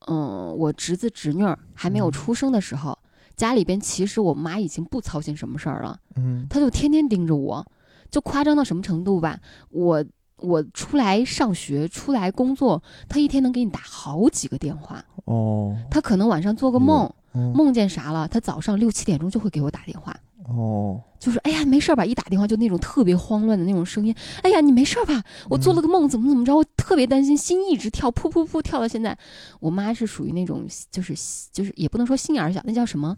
[0.07, 2.97] 嗯，我侄子侄女儿还没有嗯出生的时候，
[3.35, 7.65] 家里边其实我妈已经不操心什么事儿了，嗯她就天天盯着我，
[8.09, 9.39] 就夸张到什么程度吧？
[9.69, 10.03] 我
[10.37, 20.15] 我出来上学，出来工作，她一天能给你打好几个电话，哦她可能晚上做个梦，嗯梦见啥了，她早上六七点钟就会给我打电话。
[20.47, 22.03] 哦就是哎呀，没事儿吧？
[22.03, 24.13] 一打电话就那种特别慌乱的那种声音。
[24.41, 25.23] 哎呀，你没事儿吧？
[25.49, 26.53] 我做了个梦，怎么怎么着？
[26.53, 29.17] 我特别担心，心一直跳，噗噗噗跳到现在。
[29.61, 31.13] 我妈是属于那种，就是
[31.53, 33.15] 就是也不能说心眼儿小，那叫什么？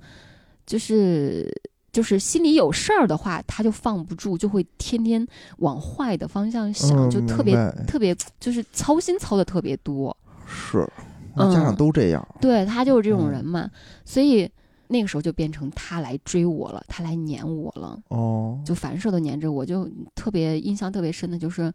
[0.68, 1.52] 就是
[1.92, 5.26] 就是心里有事儿的话，她就放不住，就会天天
[5.58, 7.56] 往坏的方向想，嗯就特别
[7.88, 10.16] 特别就是操心操的特别多。
[10.46, 10.88] 是，
[11.36, 12.28] 那家长嗯都这样。
[12.40, 13.68] 对她就是这种嗯人嘛，
[14.04, 14.48] 所以
[14.88, 18.00] 那个时候就变成他来追我了，他来撵我了。
[18.10, 21.74] 哦，就凡事都黏着我，就特别印象特别深的就是，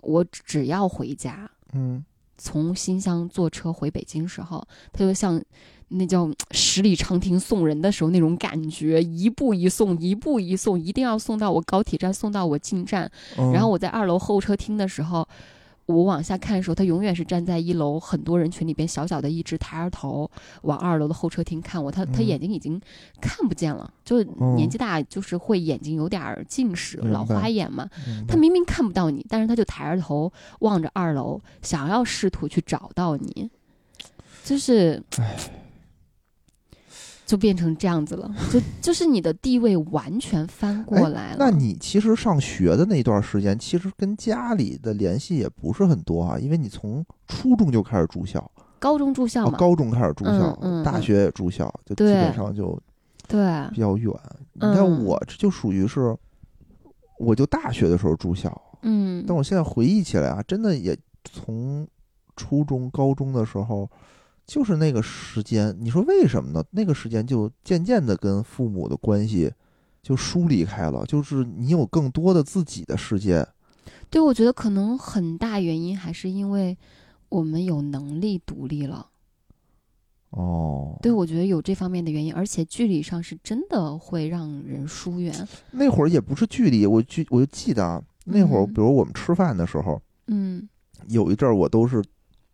[0.00, 2.04] 我只要回家，嗯
[2.36, 5.42] 从新乡坐车回北京时候，他就像
[5.88, 13.10] 那叫十里长亭送人的时候那种感觉，一步一送，一步一送，一定要送到我高铁站，送到我进站。
[13.38, 15.26] 嗯然后我在二楼候车厅的时候。
[15.86, 20.30] 我往下看的时候，他永远是站在一楼很多人群里边，小小的一只抬着头
[20.62, 21.90] 往二楼的候车厅看我。
[21.90, 22.80] 他他嗯眼睛已经
[23.20, 27.88] 看不见了，就哦年纪大，就是会眼睛有点儿近视，明老花眼嘛。
[28.26, 33.50] 他明明看不到你，但是他就抬着头望着二楼，想要试图去找到你，
[34.42, 35.02] 就是，
[37.26, 41.36] 就变成这样子了，就就是你的地位完全翻过来了。
[41.38, 49.48] 那你其实上学的那段时间，其实跟家里的联系也不是很多啊，因为你从初中就开始住校，高中住校？
[49.50, 52.78] 高中开始住校，嗯嗯大学也住校，就基本上就
[53.26, 54.12] 对，比较远。
[54.52, 56.14] 你嗯看我这就属于是，
[57.18, 61.88] 我就大学的时候住校，嗯，但我现在回忆起来啊，真的也从
[62.36, 63.90] 初中、高中的时候，
[64.46, 65.76] 就是那个时间。
[65.80, 66.64] 你说为什么呢？
[66.70, 69.52] 那个时间就渐渐的跟父母的关系
[70.02, 73.46] 就疏离开了，就是你有更多的自己的世界。
[74.10, 76.76] 对，我觉得可能很大原因还是因为
[77.28, 79.08] 我们有能力独立了。
[80.30, 85.32] 哦，对，我觉得有这方面的原因，而且距离上是真的会让人疏远。
[85.70, 90.68] 那会儿也不是距离，我记我就记得啊，那会儿嗯比如我们吃饭的时候，嗯
[91.08, 92.02] 有一阵儿我都是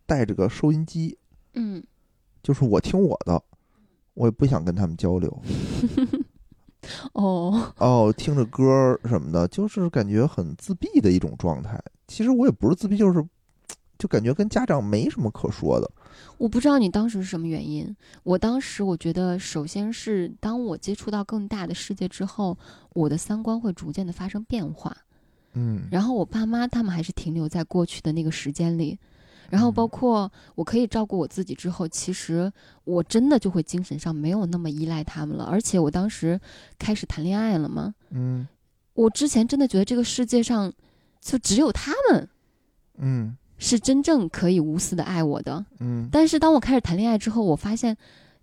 [0.05, 1.17] 带着个收音机，
[1.55, 1.83] 嗯，
[2.43, 3.43] 就是我听我的，
[4.15, 5.43] 我也不想跟他们交流。
[7.13, 11.79] 哦，哦，听着歌什么的，就是感觉很自闭的一种状态。
[12.09, 13.23] 其实我也不是自闭，就是
[13.99, 15.91] 就感觉跟家长没什么可说的。
[16.39, 17.95] 我不知道你当时是什么原因。
[18.23, 22.57] 我当时我觉得，首先是当我接触到更大的世界之后，
[22.95, 24.97] 我的三观会逐渐的发生变化。
[25.53, 28.99] 嗯然后我爸妈他们还是停留在过去的那个时间里，
[29.51, 32.51] 然后包括我可以照顾我自己之后，其实
[32.85, 35.45] 我真的就会精神上没有那么依赖他们了。
[35.45, 36.41] 而且我当时
[36.79, 38.49] 开始谈恋爱了嘛，嗯。
[38.95, 40.73] 我之前真的觉得这个世界上
[41.21, 42.29] 就只有他们
[42.99, 43.37] 嗯。
[43.59, 45.67] 是真正可以无私的爱我的。
[45.81, 46.09] 嗯。
[46.11, 47.97] 但是当我开始谈恋爱之后，我发现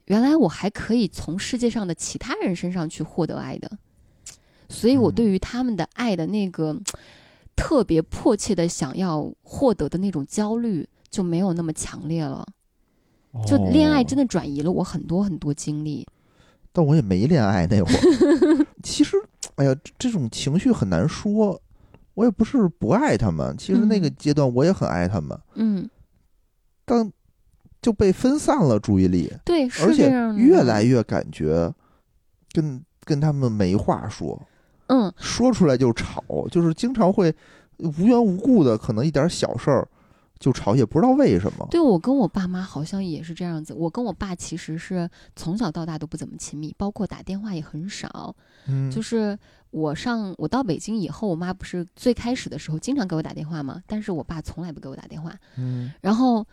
[0.06, 3.72] 原来我还可以从世界上的其他人身上去获得爱的，
[4.70, 5.16] 所以我嗯。
[5.16, 6.80] 对于他们的爱的那个
[7.56, 12.46] 特别迫切的想要获得的那种焦虑就没有那么强烈了。
[13.46, 16.06] 就恋爱真的，转移了我很多很多精力。
[16.72, 18.66] 但我也没恋爱那会儿。
[18.84, 19.18] 其实，
[19.56, 21.62] 哎呀，这这种情绪很难说。
[22.14, 25.88] 我也不是不爱他们，其实那个嗯阶段我也很爱他们，嗯，
[26.84, 27.12] 但
[27.80, 30.10] 就被分散了注意力，对，而且。
[30.36, 31.72] 越来越感觉
[32.54, 34.42] 跟跟他们没话说，
[34.88, 37.32] 嗯，说出来就吵，就是经常会
[37.78, 39.88] 无缘无故的，可能一点小事儿
[40.40, 41.68] 就吵，也不知道为什么。
[41.72, 43.74] 对我跟我爸妈好像也是这样子。
[43.74, 48.36] 我跟我爸其实是从小到大都不怎么亲密，包括打电话也很少。
[48.68, 49.38] 嗯，就是
[49.72, 55.34] 我上我到北京以后，我妈不是最开始的时候经常给我打电话嘛，但是我爸从来不给我打电话。
[55.58, 56.46] 嗯然后，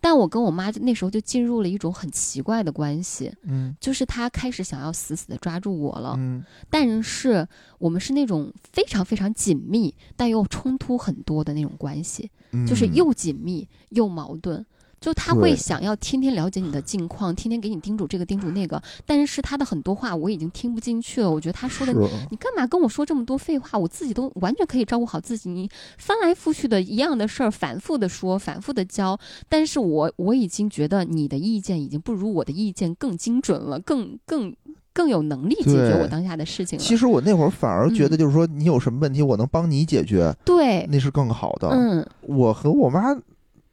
[0.00, 7.46] 但我跟我妈那时候就进入了一种很奇怪的关系，嗯就是她开始想要死死的抓住我了，嗯但是
[7.78, 14.64] 我们是那种非常非常紧密但又冲突很多的那种关系，嗯，就是又紧密又矛盾。
[15.00, 21.30] 就他会想要天天了解你的近况，天天给你叮嘱这个叮嘱那个，但是他的很多话我已经听不进去了。
[21.30, 21.92] 我觉得他说的
[22.30, 23.78] 你干嘛跟我说这么多废话？
[23.78, 25.48] 我自己都完全可以照顾好自己。
[25.48, 34.54] 你翻来覆去的一样的事儿，反复的说，反复的教，但是我我已经觉得你的意见已经不如我的意见更精准了，更更
[34.92, 36.84] 更有能力解决我当下的事情了。
[36.84, 41.68] 其实我那会儿反而觉得，嗯就是说你有什么问题，我能帮你解决，对，那是更好的。
[41.68, 43.16] 嗯，我和我妈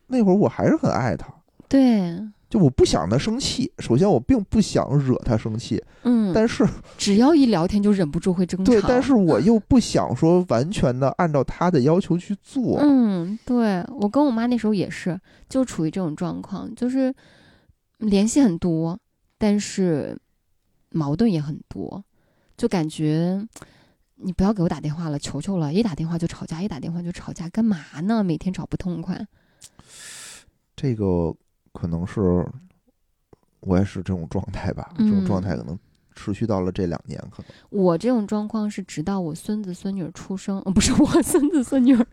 [0.07, 1.27] 那会儿，我还是很爱他，
[1.67, 2.17] 对，
[2.49, 3.71] 就我不想他生气。
[3.79, 6.65] 首先，我并不想惹他生气，嗯，但是
[6.97, 8.71] 只要一聊天就忍不住会争吵。
[8.71, 12.79] 对，但是我又不想说完全的按照他的要求去做。
[12.79, 17.13] 嗯，对我跟我妈那时候也是，就处于这种状况，就是
[17.97, 18.97] 联系很多，
[19.37, 20.17] 但是
[20.91, 22.01] 矛盾也很多，
[22.55, 23.45] 就感觉
[24.15, 28.23] 你不要给我打电话了，求求了，一打电话就吵架，一打电话就吵架，干嘛呢？
[28.23, 29.27] 每天吵不痛快。
[30.75, 31.33] 这个
[31.73, 32.45] 可能是
[33.61, 35.77] 我也是这种状态吧，这种状态可能
[36.15, 42.05] 持续到了这两年，可能我这种状况是直到我孙子孙女儿出生，呃， 不是我孙子孙女儿，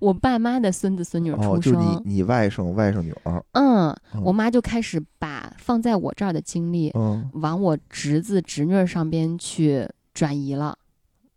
[0.00, 1.60] 我爸妈的孙子孙女出生。
[1.60, 10.76] 就是你你外甥外甥女儿，嗯，嗯我妈就开始把放在我这儿的精力嗯，往我侄子侄女上边去转移了。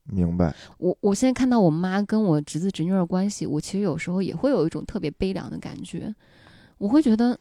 [0.08, 6.14] 明白，我我现在看到我妈跟我侄子侄女儿的关系，我其实有时候也会有一种特别悲凉的感觉。
[6.78, 7.38] 我会觉得，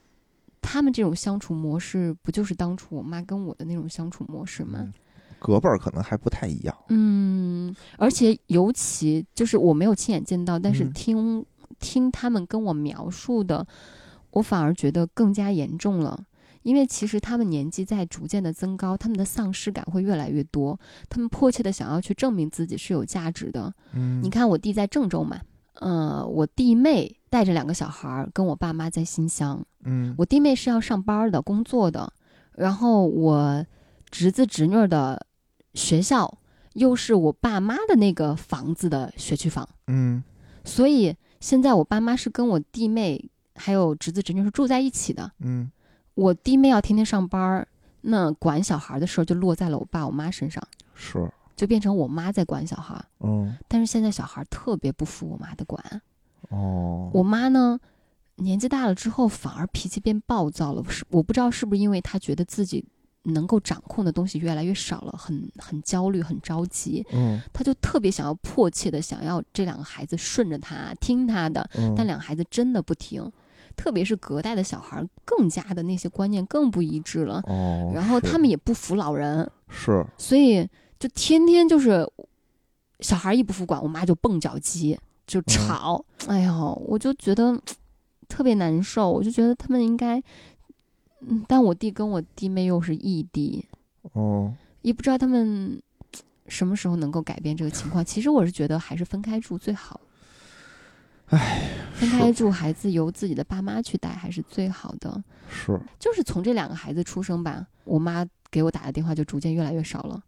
[0.62, 4.78] 他们这种相处模式，不就是当初我妈跟我的那种相处模式吗？
[4.80, 4.92] 嗯，
[5.38, 11.46] 隔辈儿可能还不太一样，嗯，而且尤其就是我没有亲眼见到，但是嗯听、
[11.80, 13.66] 听他们跟我描述的，
[14.30, 16.24] 我反而觉得更加严重了。
[16.64, 20.76] 因为其实他们年纪在逐渐的增高，他们的丧失感会越来越多，
[21.08, 23.72] 他们迫切的想要去证明自己是有价值的。
[23.92, 25.40] 嗯，你看我弟在郑州嘛，
[25.74, 32.12] 呃，我弟妹带着两个小孩儿跟我爸妈在新乡，嗯，我弟妹是要上班的、工作的，
[32.56, 33.64] 然后我
[34.10, 35.26] 侄子侄女儿的
[35.74, 36.38] 学校
[36.72, 40.24] 又是我爸妈的那个房子的学区房，嗯。
[40.64, 45.30] 所以现在我爸妈是跟我弟妹还有侄子侄女是住在一起的。
[45.40, 45.70] 嗯
[46.14, 47.68] 我弟妹要天天上班儿，
[48.00, 50.62] 那管小孩的事儿就落在了我爸我妈身上，
[50.94, 53.04] 是，就变成我妈在管小孩。
[53.20, 55.82] 嗯但是现在小孩特别不服我妈的管，
[56.50, 57.78] 哦，我妈呢，
[58.36, 60.84] 年纪大了之后反而脾气变暴躁了。
[60.88, 62.84] 是我不知道是不是因为她觉得自己
[63.22, 67.04] 能够掌控的东西越来越少了，很很焦虑，很着急。
[67.12, 71.68] 嗯她就特别想要迫切的想要这两个孩子顺着她，听她的。
[71.74, 73.32] 嗯，但两个孩子真的不听，
[73.76, 77.42] 特别是隔代的小孩，更加的那些观念更不一致了。
[77.46, 80.68] 哦，然后他们也不服老人，是，所以
[80.98, 82.08] 就天天就是
[83.00, 86.04] 小孩一不服管，我妈就蹦脚鸡，就吵。
[86.26, 87.60] 哎呦，我就觉得
[88.28, 90.22] 特别难受，我就觉得他们应该，
[91.20, 93.66] 嗯，但我弟跟我弟妹又是异地，
[94.12, 94.52] 哦，
[94.82, 95.80] 也不知道他们
[96.46, 98.04] 什么时候能够改变这个情况。
[98.04, 100.00] 其实我是觉得还是分开住最好。
[101.34, 105.22] 唉，分开住，孩子由自己的爸妈去带还是最好的。
[105.48, 110.22] 是，就是从这两个孩子出生吧，我妈给我打的电话就逐渐越来越少了。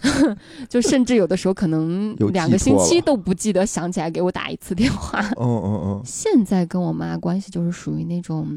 [0.68, 5.20] 就甚至有的时候可能 两个星期都不记得想起来给我打一次电话。
[5.38, 8.48] 嗯嗯嗯，现在跟我妈关系就是属于那种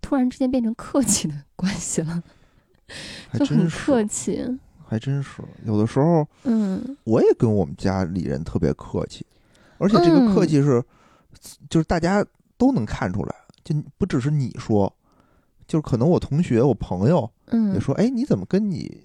[0.00, 2.22] 突然之间变成客气的关系了，
[3.34, 4.42] 就很客气。
[4.86, 5.42] 还真是。
[5.64, 9.24] 有的时候嗯我也跟我们家里人特别客气，
[9.78, 10.82] 而且这个客气是，
[11.68, 12.24] 就是大家
[12.56, 14.92] 都能看出来，就不只是你说，
[15.66, 19.00] 就是可能我同学、我朋友也嗯，说，哎，你怎么跟你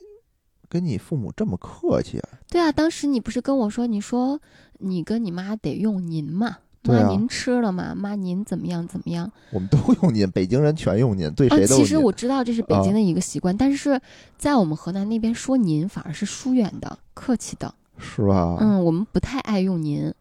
[0.67, 2.29] 跟你父母这么客气啊？
[2.49, 4.39] 对啊，当时你不是跟我说，你说
[4.79, 6.57] 你跟你妈得用您嘛？
[6.83, 7.95] 妈，您吃了吗？
[7.95, 9.31] 妈，您怎么样怎么样？
[9.51, 11.75] 我们都用您，北京人全用您，对啊，谁都。
[11.77, 13.99] 其实我知道这是北京的一个习惯，但是
[14.37, 17.73] 在我们河南那边说您反而是疏远的、客气的。
[17.97, 18.57] 是吧？
[18.59, 20.13] 嗯，我们不太爱用您。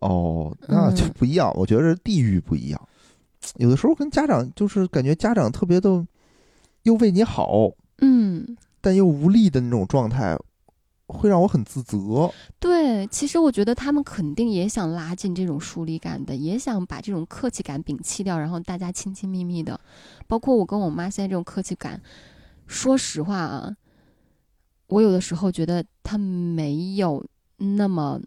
[0.00, 1.52] 哦，那就嗯不一样。
[1.56, 2.88] 我觉得地域不一样，
[3.56, 6.06] 有的时候跟家长就是感觉家长特别的
[6.82, 10.36] 又为你好，嗯，但又无力的那种状态，
[11.06, 12.30] 会让我很自责。
[12.58, 19.80] 对，其实我觉得他们肯定也想拉近这种疏离感的，也想把这种客气感摒弃掉，然后大家亲亲密密的。
[20.26, 22.00] 包括我跟我妈现在这种客气感，
[22.66, 23.74] 说实话啊，
[24.88, 27.24] 我有的时候觉得他没有
[27.56, 28.20] 那么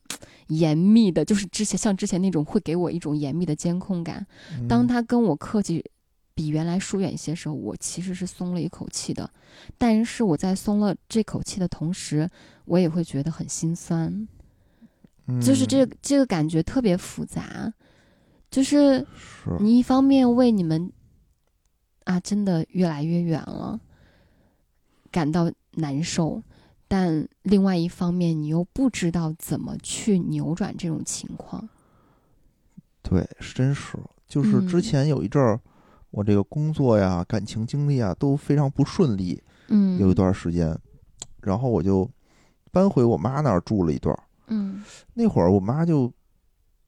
[0.48, 4.26] 严密的，就是之前像之前那种会给我一种严密的监控感。
[4.68, 5.84] 当嗯他跟我客气
[6.34, 9.30] 比原来疏远一些时候，我其实是松了一口气的。
[9.78, 12.30] 但是我在松了这口气的同时，
[12.66, 14.28] 我也会觉得很心酸，
[15.42, 17.74] 就是这嗯这个感觉特别复杂。
[18.50, 20.92] 就是是你一方面为你们
[22.06, 23.80] 啊真的越来越远了
[25.12, 26.42] 感到难受，
[26.90, 31.70] 但另外一方面你又不知道怎么去扭转这种情况。
[33.04, 34.82] 对，是真是，就是之嗯。
[34.82, 35.60] 前有一阵儿，
[36.10, 40.76] 我这个工作呀、感情经历啊都非常不顺利，嗯，有一段时间，
[41.42, 42.10] 然后我就
[42.72, 44.24] 搬回我妈那儿住了一段儿。
[44.48, 44.84] 嗯。
[45.14, 46.12] 那会儿我妈就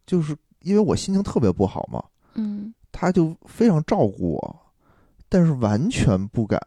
[0.07, 2.73] 就是因为我心情特别不好嘛，嗯。
[2.91, 4.59] 她就非常照顾我，
[5.29, 6.59] 但是完全不敢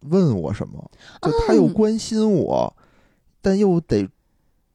[0.00, 0.90] 问我什么，
[1.22, 2.76] 就他又嗯关心我，
[3.42, 4.08] 但又得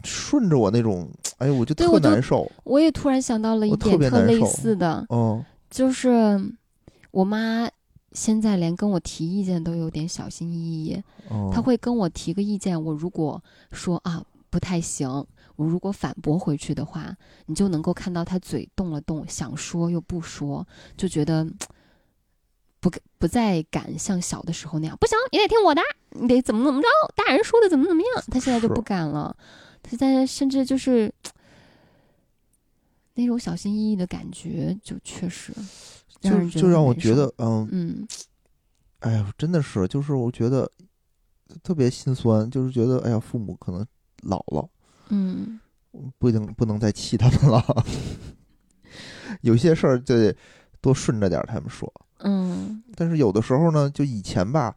[0.03, 2.49] 顺着我那种，哎呦，我就特难受。
[2.65, 6.37] 我也突然想到了一点特类似的，嗯，就是
[7.11, 7.69] 我妈
[8.11, 11.01] 现在连跟我提意见都有点小心翼翼，
[11.31, 17.15] 嗯她会跟我提个意见，我如果说啊不太行，我如果反驳回去的话，
[17.45, 20.67] 你就能够看到她嘴动了动，想说又不说，
[20.97, 21.47] 就觉得。
[22.83, 25.81] 不不再敢像小的时候那样，不行，你得听我的，
[26.11, 28.23] 你得怎么怎么着，大人说的怎么怎么样。
[28.29, 29.33] 他现在就不敢了，
[29.81, 31.09] 他现在甚至就是
[33.13, 35.53] 那种小心翼翼的感觉，就确实
[36.21, 38.07] 让就人觉就让我觉得嗯，嗯。
[38.99, 40.69] 哎呀，真的是，就是我觉得
[41.63, 43.85] 特别心酸，就是觉得，哎呀，父母可能
[44.23, 44.69] 老了，
[45.07, 45.57] 嗯。
[46.17, 47.85] 不能不能再气他们了，
[49.41, 50.35] 有些事儿就得
[50.81, 51.89] 多顺着点儿他们说。
[52.23, 54.75] 嗯但是有的时候呢，就以前吧，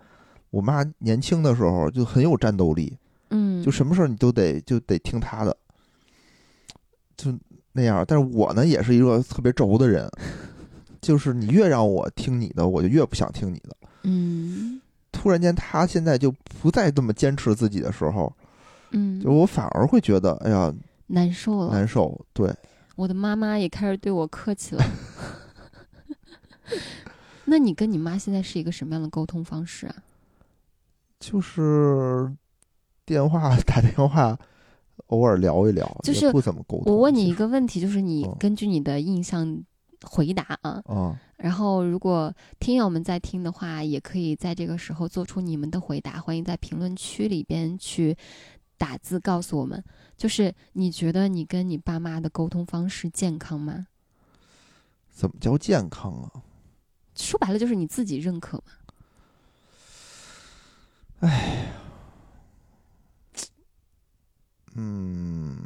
[0.51, 2.97] 我妈年轻的时候就很有战斗力，
[3.31, 5.57] 嗯，就什么事儿你都得就得听她的，
[7.17, 7.33] 就
[7.73, 8.05] 那样。
[8.07, 10.11] 但是我呢，也是一个特别轴的人，
[11.01, 13.77] 就是你越让我听你的，我就越不想听你的。
[14.03, 14.81] 嗯
[15.13, 18.33] 突然间，她现在就不再这么坚持自己的时候，
[18.91, 20.73] 嗯，就我反而会觉得，哎呀，
[21.07, 21.73] 难受了。
[21.73, 22.19] 难受。
[22.33, 22.53] 对，
[22.97, 24.85] 我的妈妈也开始对我客气了。
[27.47, 29.97] 那你跟你妈现在是一个什么样的沟通方式啊？
[31.19, 32.31] 就是
[33.07, 34.39] 电话打电话，
[35.07, 36.93] 偶尔聊一聊，就是不怎么沟通。
[36.93, 39.63] 我问你一个问题，就是你嗯根据你的印象
[40.03, 40.83] 回答啊。
[40.87, 48.17] 啊，然后，如果听友们在听的话，也可以在这个时候做出你们的回答，欢迎在评论区里边去
[48.77, 49.83] 打字告诉我们。
[50.17, 53.87] 就是你觉得你跟你爸妈的沟通方式健康吗？
[55.11, 56.43] 怎么叫健康啊？
[57.17, 58.65] 说白了就是你自己认可嘛。
[64.79, 65.59] 嗯，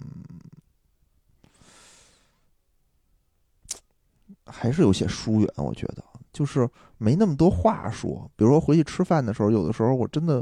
[4.47, 8.31] 还是有些疏远，我觉得就是没那么多话说。
[8.37, 10.41] 比如说回去吃饭的时候，有的时候我真的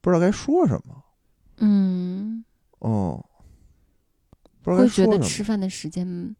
[0.00, 1.04] 不知道该说什么，
[1.58, 2.44] 嗯，
[2.80, 3.24] 哦，
[4.62, 5.18] 不知道该会觉说什么。
[5.18, 6.34] 得吃饭的时间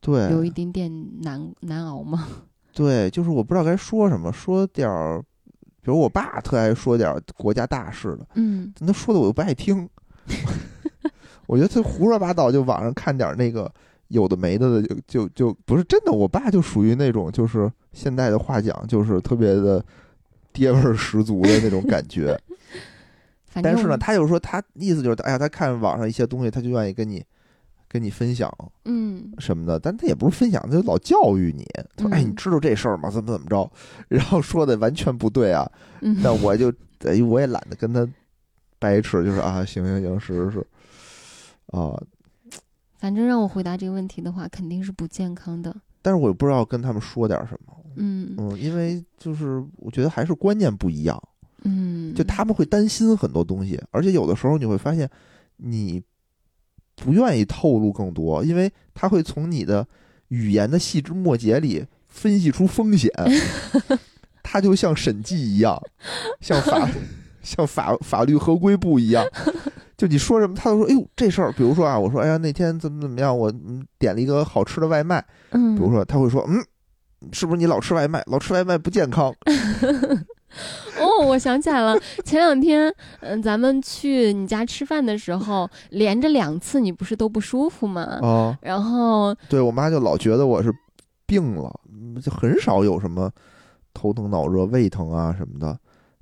[0.00, 2.26] 对，有一点点难难熬吗？
[2.76, 5.18] 对，就是我不知道该说什么，说点儿，
[5.80, 9.88] 比如我爸特爱说点儿国家大事的，嗯但他说的我又不爱听，
[11.48, 13.72] 我觉得他胡说八道，就网上看点儿那个
[14.08, 16.12] 有的没的的，就就就不是真的。
[16.12, 19.82] 我爸就属于那种，就是现代的话讲，就是特别的
[20.52, 22.38] 爹味儿十足的那种感觉。
[23.62, 27.24] 但是呢，他就说他意思就是，哎呀，他看网上一些东西，他就愿意跟你
[27.88, 28.52] 跟你分享
[28.84, 31.64] 嗯什么的，但他也不是分享，他就老教育你。
[31.96, 33.10] 他说：“哎，嗯你知道这事儿吗？
[33.10, 33.70] 怎么怎么着？”
[34.08, 35.70] 然后说的完全不对啊。
[36.00, 36.72] 嗯，但我就
[37.04, 38.06] 哎，我也懒得跟他
[38.78, 40.66] 掰扯，就是啊，行行行，是是是，
[41.68, 41.96] 啊，
[42.98, 45.74] 反正让我回答这个问题的话，肯定是不健康的。
[46.02, 47.72] 但是我也不知道跟他们说点什么。
[47.96, 51.20] 嗯嗯，因为就是我觉得还是观念不一样，
[51.64, 55.08] 嗯，就他们会担心很多东西，而且有的时候你会发现
[55.56, 56.02] 你
[56.96, 59.86] 不愿意透露更多，因为他会从你的
[60.28, 63.10] 语言的细枝末节里分析出风险，
[64.42, 65.80] 他就像审计一样，
[66.40, 66.88] 像法
[67.42, 69.24] 像法法律合规部一样。
[69.96, 76.62] 就你说什么，他都说：“哎呦，这事儿，比如说啊，我说，哎呀，那天怎么怎么样，我嗯点了一个好吃的外卖，嗯，比如说，他会说，嗯，
[77.32, 78.22] 是不是你老吃外卖？
[78.26, 79.34] 老吃外卖不健康。
[81.00, 88.02] 哦，我想起来了，前两天，嗯、咱们去你家吃饭的时候，连着两次，你不是都不舒服吗？
[88.22, 90.72] 啊，然后，对我妈就老觉得我是
[91.26, 93.30] 病了，嗯就很少有什么
[93.92, 95.78] 头疼脑热、胃疼啊什么的。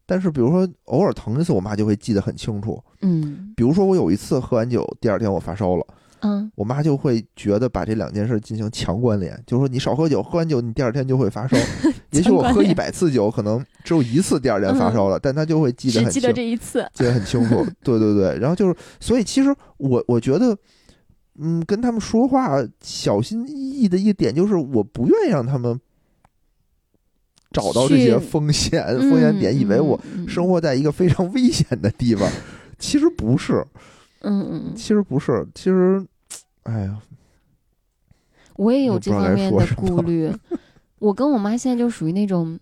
[0.07, 2.83] 但是比如说偶尔疼一次，我妈就会记得很清楚。
[3.01, 5.87] 嗯比如说我有一次喝完酒，第二天我发烧了，
[6.25, 11.57] 嗯我妈就会觉得把这两件事进行强关联，就是说你少喝酒，喝完酒你第二天就会发烧。
[12.13, 16.33] 也许我喝一百次酒，可能只有一次第二天发烧了，但她就会记得很清只记得。
[16.33, 16.89] 这一次。
[16.95, 17.65] 记得很清楚。
[17.85, 20.57] 对对对，然后就是，所以其实我我觉得，
[21.39, 25.79] 嗯，跟他们说话小心翼翼的一点就是，我不愿意让他们
[27.51, 32.27] 找到这些风险风险点，以为我嗯生，活在一个非常危险的地方。
[32.79, 33.65] 其实不是，
[34.21, 36.05] 嗯嗯嗯，其实不是，其实，
[36.65, 36.99] 哎呀，
[38.57, 40.31] 我也有这方面的顾虑。
[40.99, 42.59] 我跟我妈现在就属于那种，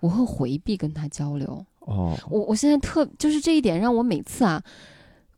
[0.00, 1.64] 我会回避跟她交流。
[1.80, 4.62] 哦，我我现在特就是这一点让我每次啊，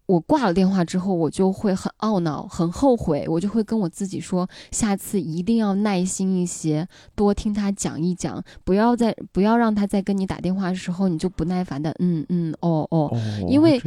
[0.07, 6.86] 我挂了电话之后，我就会很懊恼、很后悔，我就会跟我自己说，下次一定要耐心一些，
[7.16, 13.82] 多听他讲一讲，不要再不要让他在跟你打电话的时候你就不耐烦的嗯嗯哦哦，哦，因为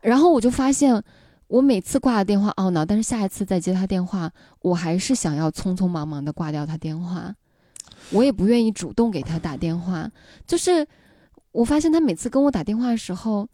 [0.00, 1.02] 然后我就发现。
[1.48, 4.30] 我每次挂了电话懊恼，但是下一次再接他电话，
[4.62, 7.34] 我还是想要匆匆忙忙的挂掉他电话，
[8.10, 10.10] 我也不愿意主动给他打电话。
[10.46, 10.86] 就是
[11.52, 13.48] 我发现他每次跟我打电话的时候，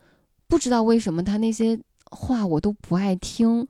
[0.48, 1.78] 不知道为什么他那些
[2.10, 3.66] 话我都不爱听，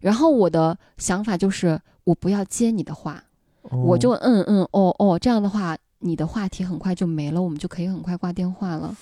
[0.00, 3.22] 然后我的想法就是我不要接你的话，
[3.62, 8.96] 我就哦嗯嗯哦哦，这样的话你的话题很快就没了，我们就可以很快挂电话了。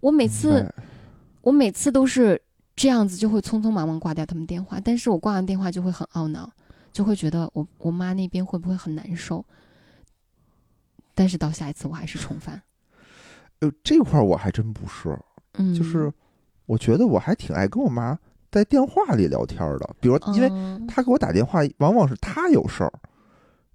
[0.00, 0.72] 我每次
[1.42, 2.40] 我每次都是
[2.76, 6.48] 这样子，就会匆匆忙忙挂掉他们电话，但是我挂完电话就会很懊恼，
[6.92, 9.44] 就会觉得我我妈那边会不会很难受？
[11.14, 12.60] 但是到下一次我还是重犯，
[13.60, 15.18] 呃，这块儿我还真不是，
[15.54, 16.12] 嗯，就是
[16.66, 18.18] 我觉得我还挺爱跟我妈
[18.50, 20.86] 在电话里聊天的，比如因为嗯。
[20.86, 22.92] 她给我打电话，往往是她有事儿，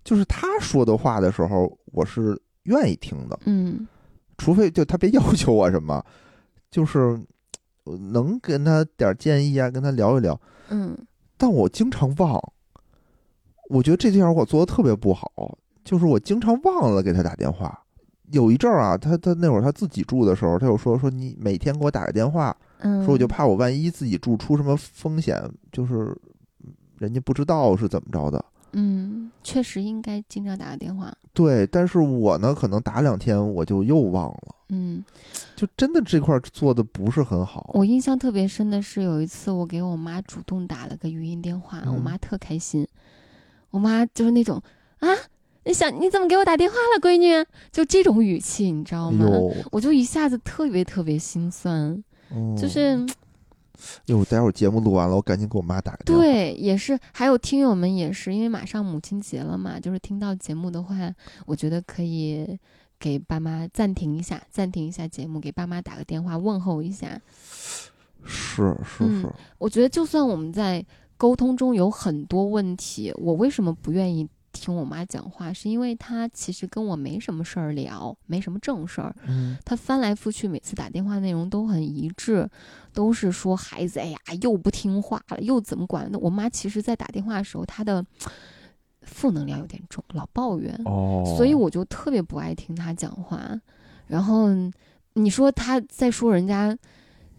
[0.03, 3.87] 就是她说的话的时候，我是愿意听的，嗯。
[4.37, 6.03] 除非就她别要求我什么，
[6.69, 7.19] 就是
[7.84, 10.97] 呃能跟他点儿建议啊，跟他聊一聊，嗯。
[11.38, 12.39] 但我经常忘，
[13.69, 17.84] 我觉得这点我做的特别不好，就是我经常忘了给他打电话。
[18.32, 26.15] 有一阵儿啊，他他那会儿他自己住的时候，他就说说你每天给我打个电话，嗯，说我就怕我万一自己住出什么风险，就是
[26.99, 28.45] 人家不知道是怎么着的。
[28.73, 35.03] 嗯，确实应该经常打个电话，对，但是我呢，可能打两天我就又忘了，嗯，
[35.55, 37.69] 就真的这块儿做的不是很好。
[37.74, 42.88] 我印象特别深的是有一次我给我妈主动打了个语音电话，我嗯妈特开心，
[43.69, 44.61] 我妈就是那种
[44.99, 45.09] 啊，
[45.65, 47.45] 你想你怎么给我打电话了，闺女？
[47.72, 49.26] 就这种语气，你知道吗？
[49.72, 52.01] 我就一下子特别特别心酸，
[52.34, 53.05] 嗯就是
[54.05, 56.24] 哟，待会儿节目录完了，我赶紧给我妈打个电话。
[56.24, 60.95] 对，也是，还有听友们也是，因为马上母亲节了嘛，就是听到节目的话，
[61.45, 62.57] 我觉得可以
[63.01, 67.19] 给爸妈暂停一下，暂停一下节目，给爸妈打个电话问候一下。
[68.23, 70.85] 是是嗯是，我觉得就算我们在
[71.17, 75.51] 沟通中有很多问题，我为什么不愿意听我妈讲话？
[75.51, 79.15] 是因为她其实跟我没什么事儿聊，没什么正事儿。
[79.25, 82.47] 嗯她翻来覆去，每次打电话内容都很一致，
[82.93, 86.07] 都是说孩子哎呀又不听话了，又怎么管？
[86.11, 88.05] 那我妈其实在打电话的时候，她的
[89.01, 90.73] 负能量有点重，老抱怨。
[90.85, 93.41] 哦，所以我就特别不爱听他讲话。
[94.07, 94.49] 然后
[95.13, 96.77] 你说他在说人家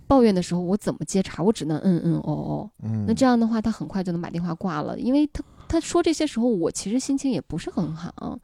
[0.07, 1.43] 抱怨的时候，我怎么接茬？
[1.43, 2.71] 我只能嗯嗯哦哦。
[2.83, 8.39] 嗯，那这样的话，他很快就能把电话挂了，因为他他说这些时候，我其实心情也不是很好，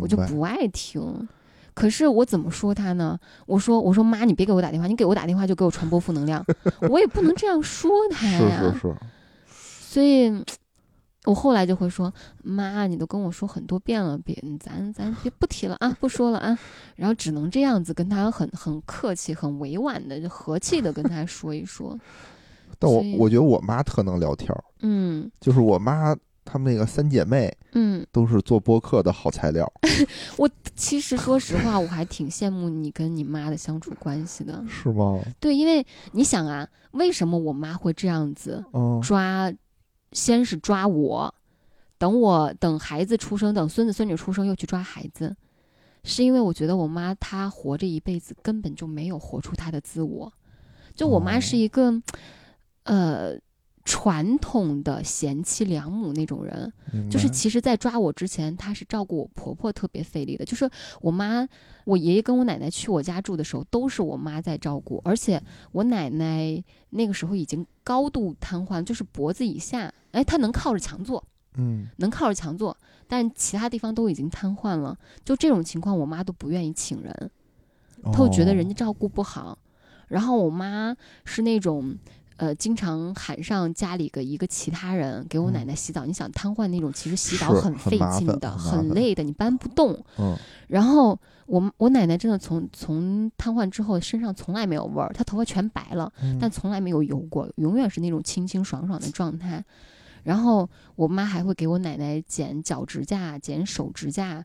[0.00, 1.28] 我就不爱听。
[1.72, 3.18] 可是我怎么说他呢？
[3.46, 6.44] 我说我说妈，你别给我打电话，你给我打电话就给我传播负能量，
[6.90, 8.74] 我也不能这样说他是呀。
[8.74, 8.94] 是是，
[9.46, 10.30] 所以，
[11.26, 12.12] 我后来就会说，
[12.42, 16.58] 妈，你都跟我说很多遍了，别咱咱别不提了啊，不说了啊。
[16.96, 21.98] 然后只能这样子跟他很很客气、很委婉的、就和气的跟他说一说。
[22.78, 29.70] 但我我觉得我妈特能聊天儿，嗯就是我妈她们那个三姐妹嗯，都是做播客的好材料，
[30.38, 34.64] 我其实说实话，我还挺羡慕你跟你妈的相处关系的。
[34.66, 35.20] 是吗？
[35.38, 39.52] 对，因为你想啊，为什么我妈会这样子嗯抓？
[40.12, 41.34] 先是抓我，
[41.98, 45.36] 等我等孩子出生，等孙子孙女出生又去抓孩子，
[46.02, 50.32] 是因为我觉得我妈她活这一辈子根本就没有活出她的自我。
[50.94, 52.02] 就我妈是一个，
[52.82, 53.38] 呃，
[53.90, 56.72] 传统的贤妻良母那种人，
[57.10, 60.44] 就是其实，在抓我之前，她是照顾我婆婆特别费力的。
[60.44, 60.70] 就是
[61.00, 61.44] 我妈、
[61.84, 71.24] 我爷爷跟我奶奶去我家住的时候，都是我妈在照顾，而且我奶奶那个时候已经高度瘫痪，就是脖子以下，哎，她能靠着墙坐，
[71.56, 72.76] 嗯能靠着墙坐，
[73.08, 74.96] 但其他地方都已经瘫痪了。
[75.24, 77.30] 就这种情况，我妈都不愿意请人，
[78.12, 79.58] 她会觉得人家照顾不好。
[80.06, 81.98] 然后我妈是那种。
[82.40, 86.06] 呃，经常喊上家里个一个其他人给我奶奶洗澡。
[86.06, 90.02] 你想瘫痪那种，其实洗澡很费劲的，很累的，你搬不动。
[90.18, 90.34] 嗯
[90.66, 99.62] 然后我我奶奶真的从从瘫痪之后，身上从来没有味儿，她头发全白了，嗯但从来没有油过，永远是那种清清爽爽的状态。
[100.22, 100.66] 然后
[100.96, 104.42] 我妈还会给我奶奶剪脚指甲、剪手指甲，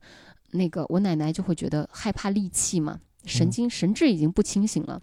[0.51, 5.01] 那个我奶奶就会觉得害怕戾气嘛，神嗯经神志已经不清醒了。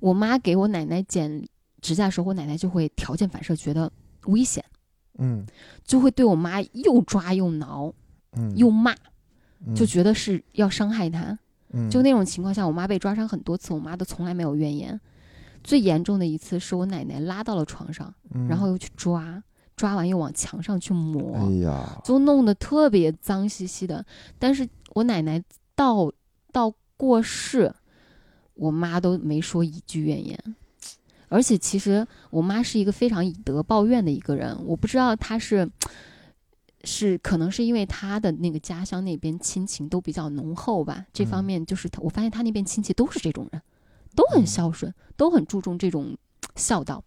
[0.00, 1.46] 我妈给我奶奶剪
[1.82, 3.92] 指甲的时候，我奶奶就会条件反射觉得
[4.26, 4.64] 危险，
[5.18, 5.44] 嗯
[5.84, 7.92] 就会对我妈又抓又挠
[8.32, 8.94] 嗯又骂，
[9.66, 11.38] 嗯就觉得是要伤害她。
[11.74, 14.98] 嗯就那种情况下，我妈被抓伤很多次，我妈都从来没有怨言。
[15.64, 19.42] 最严重的一次是我奶奶拉到了床上，嗯然后又去抓，
[19.76, 24.04] 抓完又往墙上去抹，哎呀，就弄得特别脏兮兮的。
[24.38, 25.42] 但是我奶奶
[25.74, 26.12] 到
[26.52, 27.74] 到过世，
[28.54, 30.38] 我妈都没说一句怨言。
[31.32, 35.66] 而且其实我妈是一个非常以德报怨的一个人，我不知道她是
[36.84, 41.44] 是可能是因为她的那个家乡那边亲情都比较浓厚吧，这方嗯。
[41.44, 43.62] 面就是她我发现她那边亲戚都是这种人，
[44.14, 44.46] 都很嗯。
[44.46, 46.14] 孝顺，都很注重这种
[46.54, 47.02] 孝道。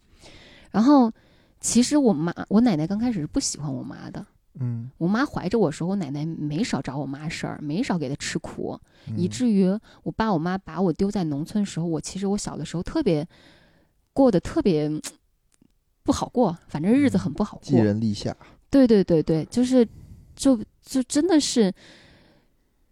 [0.72, 1.12] 然后
[1.60, 4.26] 其实我妈我奶奶刚开始是不喜欢我妈的，
[4.58, 4.90] 嗯。
[4.98, 8.76] 我妈怀着我时候，我奶奶没少找我妈事儿，没少给她吃苦，
[9.16, 9.68] 以嗯至于
[10.02, 13.24] 我爸我妈把我丢在农村时候，我其实我小的时候特别
[14.16, 15.00] 过得特别嗯
[16.02, 17.84] 不好过，反正日子很不好寄过。
[17.84, 18.34] 人篱下，
[18.70, 19.86] 对对对对，就是
[20.34, 21.70] 就就真的是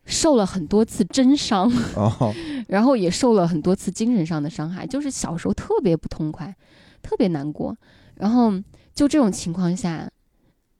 [0.05, 2.35] 受了很多次真伤，哦，
[2.69, 6.55] 然后也受了很多次精神上的伤害，就是小时候特别不痛快，
[7.01, 7.75] 特别难过。
[8.17, 8.53] 然后
[8.93, 10.11] 就这种情况下，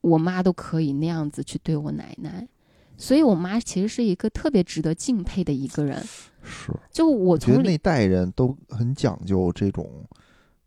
[0.03, 2.47] 我妈都可以那样子去对我奶奶，
[2.99, 6.05] 所以我妈其实是一个特别值得敬佩的一个人。
[6.43, 9.89] 是，就我我觉得从那代人都很讲究这种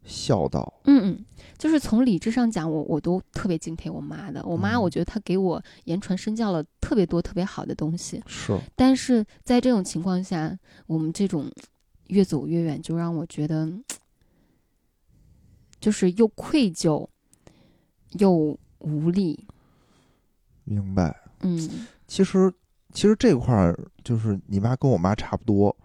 [0.08, 1.26] 孝道，嗯嗯，
[1.58, 4.42] 就是从理智上讲，我我都特别敬佩我妈的。
[4.46, 8.24] 我妈，嗯我觉得她给我言传身教了特别多特别好的东西。
[8.26, 11.52] 是，但是在这种情况下，我们这种
[12.08, 13.70] 越走越远，就让我觉得，
[15.80, 17.06] 就是又愧疚，
[18.14, 19.46] 又无力。
[20.64, 21.16] 明白。
[21.42, 22.52] 嗯其实，
[22.94, 25.76] 其实这块儿就是你妈跟我妈差不多，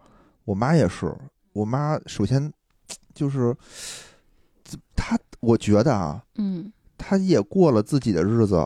[0.45, 1.13] 我妈也是。
[1.53, 2.51] 我妈首先
[3.13, 3.55] 就是
[4.97, 8.65] 她，我觉得啊，嗯，他也过了自己的日子，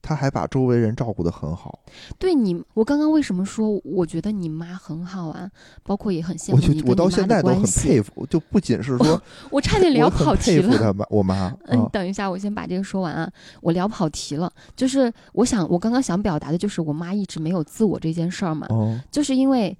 [0.00, 1.80] 他还把周围人照顾得很好。
[2.18, 5.50] 对你，我刚刚为什么说我觉得你妈很好啊？
[5.82, 7.62] 包括也很羡慕你跟我到现在都很。
[7.62, 10.62] 佩服，就不仅是说我差点聊跑题了。
[10.62, 13.30] 佩服她妈，我妈， 嗯，啊等一下，我先把这个说完啊。
[13.60, 19.76] 我聊跑题了，就是我想，我刚刚想表达的就是我妈一直没有自我这件事儿嘛，哦，就是因为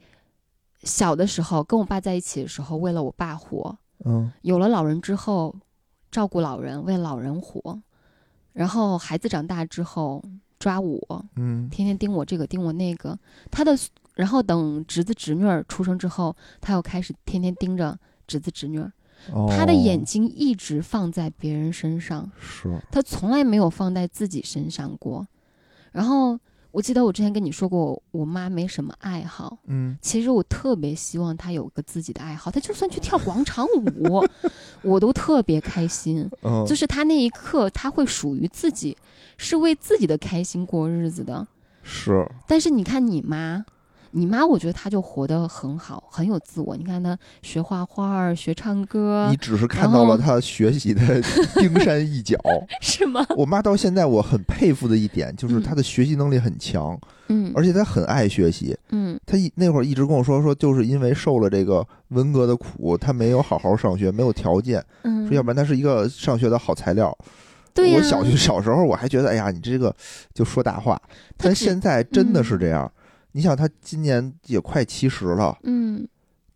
[0.82, 4.30] 小的时候跟我爸在一起的时候，为了我爸活，嗯。
[4.42, 5.54] 有了老人之后，
[6.10, 7.80] 照顾老人，为老人活，
[8.52, 10.22] 然后孩子长大之后
[10.58, 11.68] 抓我，嗯。
[11.70, 13.18] 天天盯我这个盯我那个，
[13.50, 13.76] 他的，
[14.14, 18.92] 然后等侄子侄女儿出生之后，他又开始天天盯着侄子侄女儿，
[19.32, 25.26] 哦，他的眼睛一直放在别人身上，是，他从来没有放在自己身上过。
[25.92, 26.38] 然后
[26.70, 34.22] 我记得我之前跟你说过，我妈没什么爱好，嗯其实我特别希望她有个自己的爱好，她就算去跳广场舞，
[34.82, 36.28] 我都特别开心。
[36.42, 38.96] 嗯， 就是她那一刻，她会属于自己，
[39.38, 41.46] 是为自己的开心过日子的。
[41.82, 43.64] 是，但是你看你妈，
[44.12, 46.76] 你妈，我觉得她就活得很好，很有自我。
[46.76, 51.00] 你看她学画画、学唱歌你，只是看到了她学习的
[51.56, 52.36] 冰山一角。
[52.80, 53.24] 是吗？
[53.36, 56.98] 我妈到现在我很佩服的一点就是嗯她的学习能力很强，
[57.28, 58.76] 嗯而且她很爱学习。
[58.90, 67.16] 嗯她一那会儿一直跟我说说，就是因为受了这个文革的苦，她没有好好上学，没有条件，嗯，说要不然她是一个上学的好材料。
[67.74, 69.94] 对呀、我小学小时候我还觉得，哎呀，你这个
[70.34, 71.00] 就说大话，
[71.36, 72.90] 但她现在真的嗯是这样。
[73.32, 76.06] 你想，他今年也快七十了，嗯，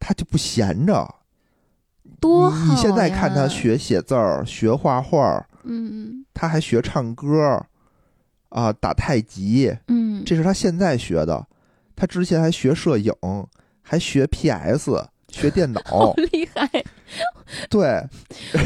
[0.01, 1.15] 他就不闲着。
[2.21, 7.65] 多好你你现在看他，学写字儿、学画画，嗯他还学唱歌，
[8.49, 11.47] 啊，打太极，嗯，这是他现在学的。
[11.95, 13.13] 他之前还学摄影，
[13.83, 16.69] 还学 PS，学电脑 好，厉害，
[17.69, 18.03] 对，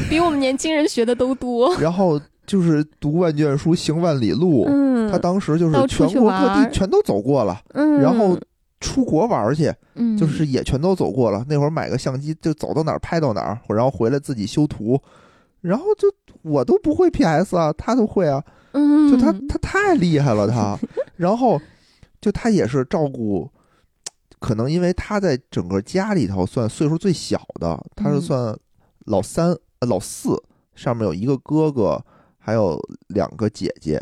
[0.08, 1.74] 比我们年轻人学的都多。
[1.78, 4.64] 然后就是读万卷书，行万里路。
[4.68, 8.38] 嗯，他当时就是全国各地全都走过了，嗯，然后
[8.80, 11.44] 出国玩儿去，嗯，就是也全都走过了。
[11.48, 15.00] 那会儿买个相机就走到哪儿拍到哪儿，然后回来自己修图，
[15.60, 16.08] 然后就
[16.42, 18.42] 我都不会 PS 啊，他都会啊，
[18.72, 20.78] 嗯，就他他太厉害了他，
[21.16, 21.60] 然后
[22.20, 23.50] 就他也是照顾，
[24.38, 28.20] 可能因为他在整个家里头算岁数最小的，他是嗯。
[28.20, 28.58] 算
[29.06, 30.36] 老三、呃老四，
[30.74, 32.04] 上面有一个哥哥，
[32.46, 34.00] 还有两个姐姐。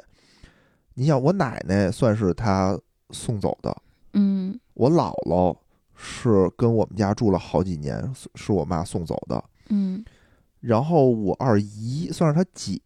[0.92, 2.78] 你想，我奶奶算是他
[3.08, 3.74] 送走的，
[4.12, 5.56] 嗯我姥姥
[5.94, 9.42] 是跟我们家住了好几年，是是我妈送走的。
[9.70, 10.04] 嗯
[10.60, 12.78] 然后我二姨算是她姐，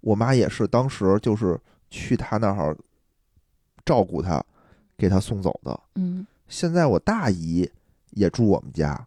[0.00, 1.56] 我妈也是当时就是
[1.90, 2.76] 去她那儿
[3.84, 4.44] 照顾她，
[4.96, 5.80] 给她送走的。
[5.94, 7.70] 嗯现在我大姨
[8.10, 9.06] 也住我们家，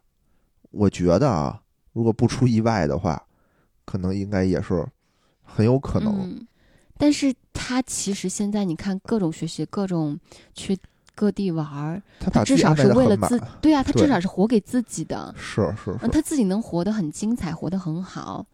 [0.70, 1.62] 我觉得啊，
[1.92, 3.22] 如果不出意外的话，
[3.84, 4.86] 可能应该也是
[5.52, 6.12] 很有可能。
[6.22, 6.46] 嗯，
[6.96, 10.18] 但是他其实现在你看各种学习，各种
[10.54, 10.78] 去
[11.14, 18.44] 各地玩儿，她把自至少是为了自对啊，他至少是活给自己的，是是他自己能活得很精彩，活得很好，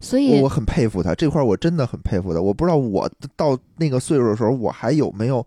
[0.00, 2.40] 所以我我很佩服他这块，我真的很佩服他。
[2.40, 5.46] 我不知道我到那个岁数的时候，我还有没有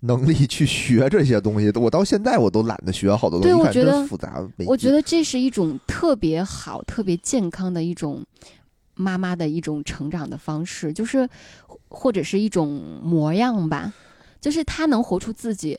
[0.00, 1.70] 能力去学这些东西。
[1.76, 4.42] 我到现在我都懒得学好多东西，我觉得真复杂。
[4.66, 8.24] 我觉得这是一种特别好、特别健康的一种
[8.98, 11.28] 妈妈的一种成长的方式，就是
[11.88, 13.94] 或者是一种模样吧，
[14.40, 15.78] 就是她能活出自己，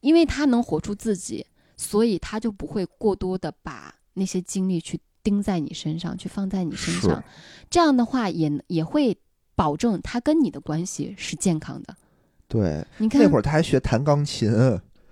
[0.00, 1.44] 因为她能活出自己，
[1.76, 7.22] 所以她就不会过多的把那些精力去盯在你身上，去放在你身上，
[7.68, 9.18] 这样的话也也会
[9.56, 11.96] 保证她跟你的关系是健康的。
[12.46, 12.86] 对。
[12.98, 14.50] 你看那会儿他还学弹钢琴，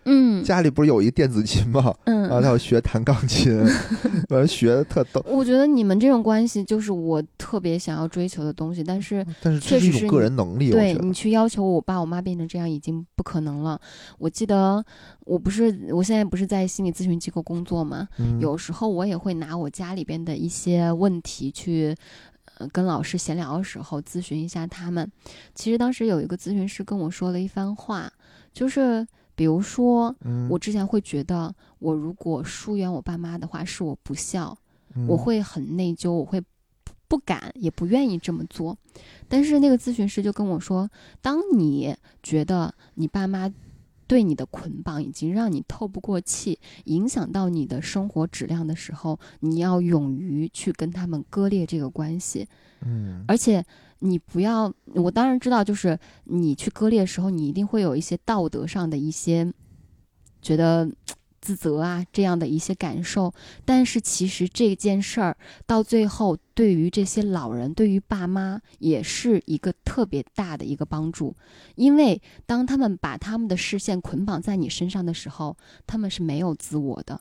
[0.05, 1.95] 嗯家里不是有一电子琴吗？
[2.05, 3.55] 嗯，然后他要学弹钢琴，
[4.31, 5.25] 完了学的特逗。
[5.29, 13.81] 我觉得你们这种关系就是我特别想要追求的东西，但是但是这是一种个确实是你人能力，对你去要求我爸我妈变成这样已经不可能了。
[14.19, 14.83] 我记得
[15.27, 18.09] 我不是我现在不是在心理咨询机构工作吗？
[18.19, 21.95] 嗯有时候我也会拿我家里边的一些问题去。
[22.59, 25.11] 呃，跟老师闲聊的时候咨询一下他们。
[25.55, 28.13] 其实当时有一个咨询师跟我说了一番话，
[28.53, 29.07] 就是
[29.41, 34.55] 比如说，嗯我之前会觉得，我如果疏远我爸妈的话，是我不孝，
[34.95, 38.77] 嗯我会很内疚，我会不不敢也不愿意这么做。
[39.29, 40.91] 但是那个咨询师就跟我说，
[41.23, 43.51] 当你觉得你爸妈
[44.07, 52.47] 对你的捆绑已经让你透不过气，影响到你的生活质量的时候，你要勇于去跟他们割裂这个关系，
[52.83, 53.65] 嗯而且。
[54.01, 59.53] 你不要，我当然知道，就是你去割裂的时候，你一定会有一些道德上的一些
[60.43, 60.91] 觉得
[61.41, 63.33] 自责啊这样的一些感受。
[63.65, 65.37] 但是其实这件事儿
[65.67, 71.37] 到最后，对于这些老人，对于爸妈，也是一个特别大的一个帮助。
[71.77, 77.21] 因为当他们把他们的视线捆绑在你身上的时候，他们是没有自我的。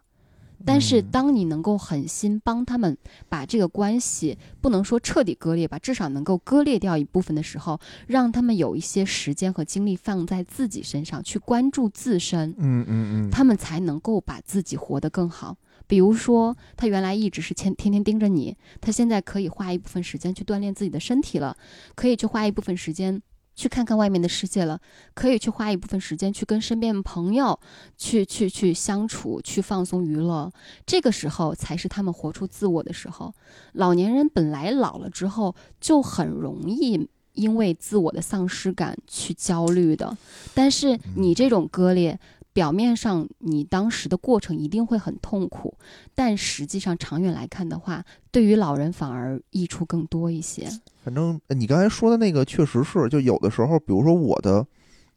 [0.66, 2.97] 但是嗯当你能够狠心帮他们
[3.28, 15.57] 把这个关系不能说彻底割裂吧，至少能够割裂掉一部分的时候，让他们有一些时间和精力放在自己身上，去关注自身，嗯嗯嗯，他们才能够把自己活得更好。
[15.88, 21.57] 比如说，他原来一直是天天天盯着你，他现在可以花一部分时间去锻炼自己的身体了，
[21.95, 23.20] 可以去花一部分时间
[23.60, 24.80] 去看看外面的世界了，
[25.14, 27.60] 可以去花一部分时间去跟身边的朋友
[27.97, 30.49] 去去去相处，去放松娱乐。
[30.86, 33.34] 这个时候才是他们活出自我的时候。
[33.74, 37.10] 老年人本来老了之后就很容易。
[37.34, 40.18] 因为自我的丧失感去焦虑的，
[40.53, 42.20] 但是你这种割裂，
[42.60, 45.74] 表面上你当时的过程一定会很痛苦，
[46.14, 50.68] 但实际上长远来看的话，对于老人反而益处更多一些。
[51.01, 54.68] 反正呃你刚才说的那个确实是，就有的时候，比如说我的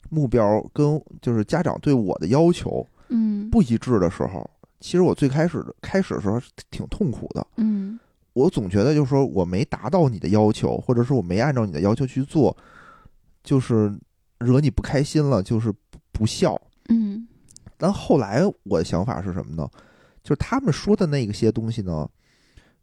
[0.09, 7.45] 目标跟就是家长对我的要求，嗯不一致的时候，其实我最开始开始的时候是挺痛苦的。
[7.57, 7.99] 嗯
[8.35, 12.57] 我总觉得就是说我没达到你的要求，或者是我没按照你的要求去做，
[13.43, 13.93] 就是
[14.39, 16.57] 惹你不开心了，就是不不孝。
[17.83, 19.69] 嗯但后来我的想法是什么呢？
[20.23, 22.09] 就是他们说的那些东西呢，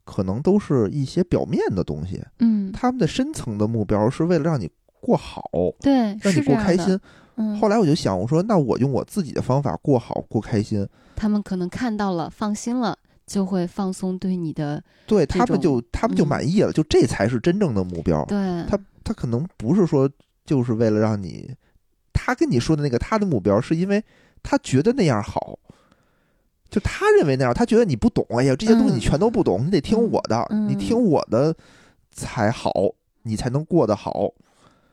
[0.04, 4.70] 可能都是一些表面的东西，嗯，他们的深层的目标是为了让你
[5.00, 6.42] 过好，对，让你。
[6.42, 7.00] 过开心。
[7.38, 10.86] 嗯，后来我就想，我说那我用我自己的方法过好过开心，
[11.16, 18.26] 他们可能看到了，放心了，就会放松对你的对他们就他们就嗯满意了，就这才是真正的目标。
[18.26, 18.38] 对，
[18.68, 20.10] 他他可能不是说
[20.46, 21.50] 就是为了让你，
[22.12, 24.04] 他跟你说的那个他的目标是因为
[24.44, 25.58] 他觉得那样好，
[26.70, 31.56] 就他认为那样，他觉得你不懂，哎呀，这些东西你嗯全都不懂，你得听我的，嗯你听我的
[32.12, 32.72] 才好，
[33.24, 34.32] 你才能过得好。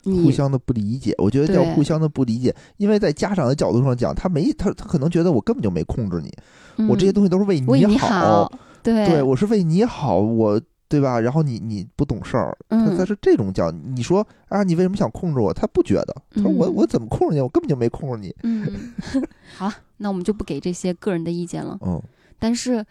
[0.04, 7.14] 互相的不理解，我觉得叫互相的不理解，因为在家长的角度上讲，他没他他可能觉得我根本就没控制你，我这些嗯。
[7.14, 8.48] 东西都是为为你好，
[8.84, 9.04] 对。
[9.04, 11.18] 对我是为你好，我对吧？
[11.20, 15.52] 然后你你不懂事儿，他嗯他是这种叫，你说啊，你为什么想控制我？
[15.52, 17.40] 他不觉得，他说我嗯我怎么控制你？
[17.40, 18.34] 我根本就没控制你。
[18.42, 18.92] 嗯，
[19.56, 21.78] 好，那我们就不给这些个人的意见了。
[21.82, 22.00] 嗯，
[22.38, 22.84] 但是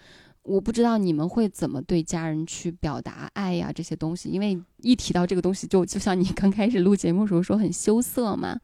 [0.44, 8.60] 我不知道你们会怎么对家人去表达爱呀这些东西，因为一提到这个东西就，就像你刚开始录节目的时候说很羞涩嘛。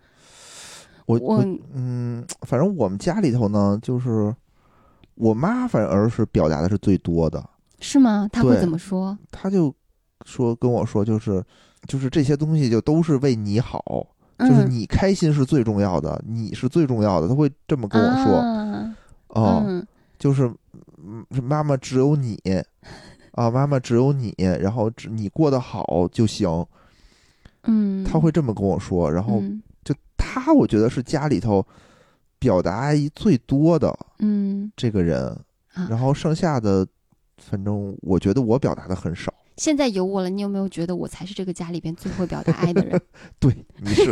[1.08, 4.34] 我我我嗯，反正我们家里头呢，就是
[5.16, 7.44] 我妈反而是表达的是最多的，
[7.82, 8.30] 是吗？
[8.32, 9.18] 他会怎么说？
[9.32, 9.74] 他就
[10.26, 11.44] 说跟我说，就是
[11.88, 13.84] 就是这些东西就都是为你好，
[14.40, 18.38] 就是嗯你开心是最重要的，你是最重要的，他会这么跟我说。
[18.38, 18.96] 啊
[19.30, 19.86] 哦，嗯
[20.20, 20.54] 就是
[20.98, 22.38] 嗯，妈妈只有你
[23.32, 26.66] 啊，妈妈只有你，然后只你过得好就行。
[27.64, 31.66] 嗯，他会这么跟我说，然后嗯就他，我觉得是家里头
[32.40, 35.28] 表达爱意最多的嗯这个人，
[35.74, 36.86] 啊然后剩下的，
[37.42, 39.34] 反正我觉得我表达的很少。
[39.58, 43.00] 现在有我了，你有没有觉得我才是这个家里边最会表达爱的人？
[43.40, 44.12] 对，你是，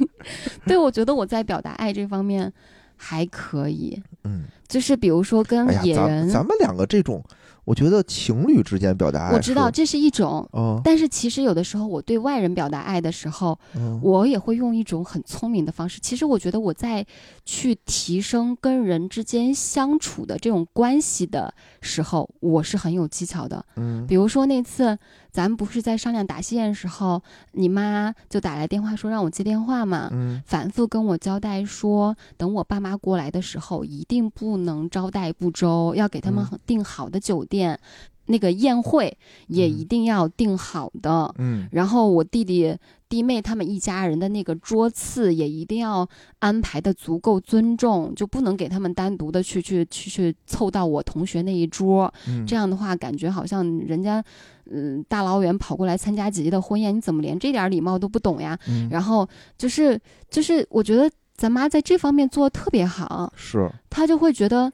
[0.64, 2.50] 对，我觉得我在表达爱这方面
[2.96, 7.22] 还可以，嗯，就是比如说跟野人，咱们两个这种，
[7.64, 16.00] 我觉得情侣之间表达爱，我知道这是一种，嗯但是其实有的时候我对外人表达爱的时候，嗯，我也会用一种很聪明的方式。
[16.00, 17.04] 其实我觉得我在
[17.50, 23.64] 去提升跟人之间相处的这种关系的时候，我是很有技巧的。
[23.76, 24.98] 嗯比如说那次
[25.32, 27.22] 咱们不是在商量答谢宴的时候，
[27.52, 30.10] 你妈就打来电话说让我接电话嘛。
[30.12, 37.80] 嗯反复跟我交代说，等我爸妈过来的时候，一定不能招待不周，要给他们嗯订好的酒店，
[38.26, 41.34] 那个宴会也嗯一定要订好的。
[41.38, 42.76] 嗯然后我弟弟、
[43.08, 46.06] 弟妹他们一家人的那个桌次也一定要
[46.40, 52.12] 安排的足够尊重，就不能给他们单独的去去去去凑到我同学那一桌。
[52.26, 54.22] 嗯，这样的话，感觉好像人家，
[54.70, 58.58] 嗯、大老远跑过来参加姐姐的婚宴，你怎么连这点礼貌都不懂呀？
[58.68, 59.98] 嗯然后就是
[60.28, 63.70] 就是，我觉得咱妈在这方面做的特别好，是。
[63.88, 64.70] 她就会觉得，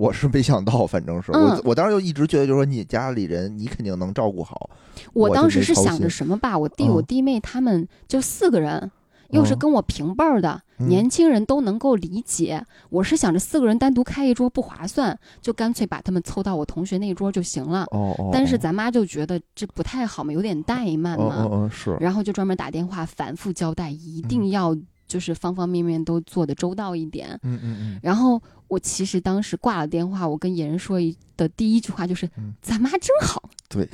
[0.00, 4.70] 我是没想到，反正是、嗯我，我当时就一直觉得，就是说你家里人，你肯定能照顾好。
[5.12, 8.90] 我我当时是想着什么吧，我弟、嗯我弟妹他们就四个人，
[9.28, 12.64] 又是嗯跟我平辈儿的，嗯年轻人都能够理解。
[12.88, 17.82] 我是想着四个人单独开一桌不划算，就干脆把他们凑到我同学那一桌就行了。
[17.90, 21.28] 哦哦，但是哦咱妈就觉得这不太好嘛，有点怠慢哦
[21.68, 21.70] 嘛，
[22.00, 24.74] 然后就专门打电话反复交代，一定嗯要
[25.06, 27.38] 就是方方面面都做的周到一点。
[27.42, 28.40] 嗯嗯嗯，然后
[28.70, 33.88] 我其实当时挂了电话，我跟野人说一的第一句话就是：“嗯 咱妈真好。”对，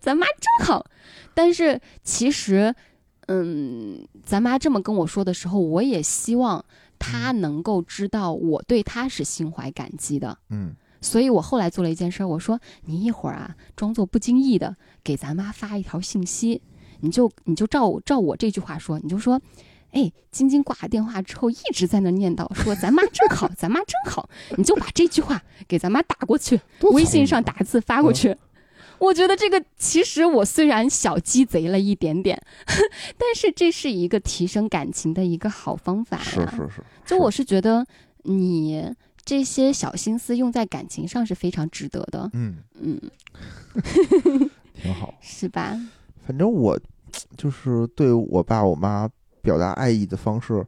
[0.00, 0.84] 咱妈真好。
[1.34, 2.74] 但是其实，
[3.28, 6.64] 嗯，咱妈这么跟我说的时候，我也希望
[6.98, 10.38] 她能够知道我对她是心怀感激的。
[10.48, 16.60] 嗯所以我后来做了一件事儿，我说你一会儿啊，装作不经意的给咱妈发一条信息，
[17.00, 19.40] 你就你就照照我这句话说，你就说，
[19.92, 26.60] 哎，晶晶挂了电话之后一直在那念叨说咱妈真好，咱妈真好，你就把这句话给咱妈打过去，
[26.92, 28.36] 微信上打字发过去。
[28.98, 32.40] 我觉得这个其实我虽然小鸡贼了一点点，
[33.16, 36.22] 但是这是一个提升感情的一个好方法呀。
[36.22, 37.86] 是是是，就我是觉得
[38.24, 43.00] 你这些小心思用在感情上是非常值得的，嗯嗯，
[44.74, 45.14] 挺好。
[45.22, 45.80] 是吧？
[46.26, 46.78] 反正我
[47.38, 49.08] 就是对我爸我妈
[49.42, 50.64] 表达爱意的方式，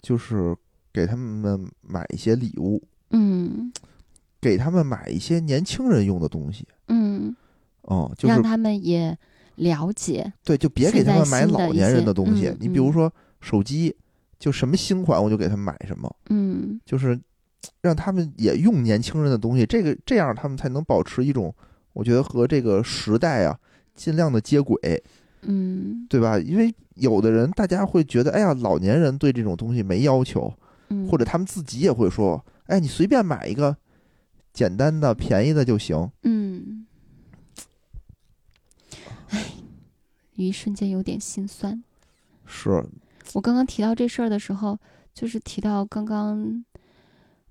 [0.00, 0.54] 就是
[0.92, 3.72] 给他们买一些礼物，嗯
[4.40, 6.66] 给他们买一些年轻人用的东西。
[6.88, 7.34] 嗯，
[7.82, 9.16] 哦、就是让他们也
[9.56, 12.48] 了解，对，就别给他们买老年人的东西。
[12.48, 13.94] 嗯你比如嗯说手机，
[14.38, 17.18] 就什么新款我就给他们买什么，嗯就是
[17.80, 21.54] 让他们也用年轻人的东西，这个这样他们才能保持一种，
[21.92, 23.56] 我觉得和这个时代啊
[23.94, 25.02] 尽量的接轨，
[25.42, 26.38] 嗯对吧？
[26.38, 30.52] 因为有的人大家会觉得，哎呀，老年人对这种东西没要求，
[30.88, 33.76] 嗯，或者他们自己也会说，哎，你随便买一个
[34.52, 36.10] 简单的、便宜的就行。
[36.22, 36.86] 嗯，
[39.30, 39.52] 哎，
[40.34, 41.82] 一瞬间有点心酸。
[42.44, 42.84] 是，
[43.32, 44.78] 我刚刚提到这事儿的时候，
[45.14, 46.64] 就是提到刚刚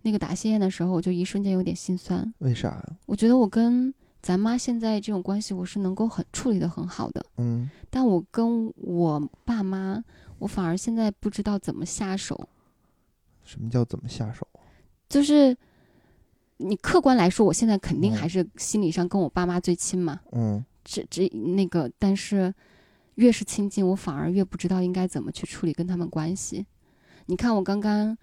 [0.04, 2.32] 那个答谢宴的时候，我就一瞬间有点心酸。
[2.40, 2.86] 为啥呀？
[3.08, 10.04] 我觉得我跟咱妈现在这种关系，我是能够很处理的很好的，嗯，但我跟我爸妈，
[10.38, 12.48] 我反而现在不知道怎么下手。
[13.44, 14.48] 什么叫怎么下手？
[15.10, 15.58] 就是
[16.58, 20.20] 你客观来说，我现在肯定嗯还是心理上跟我爸妈最亲嘛。
[20.32, 22.54] 嗯这这那个，但是
[23.16, 26.66] 越是亲近，我反而越不知道应该怎么去处理跟他们关系。
[27.26, 28.18] 你看，我刚刚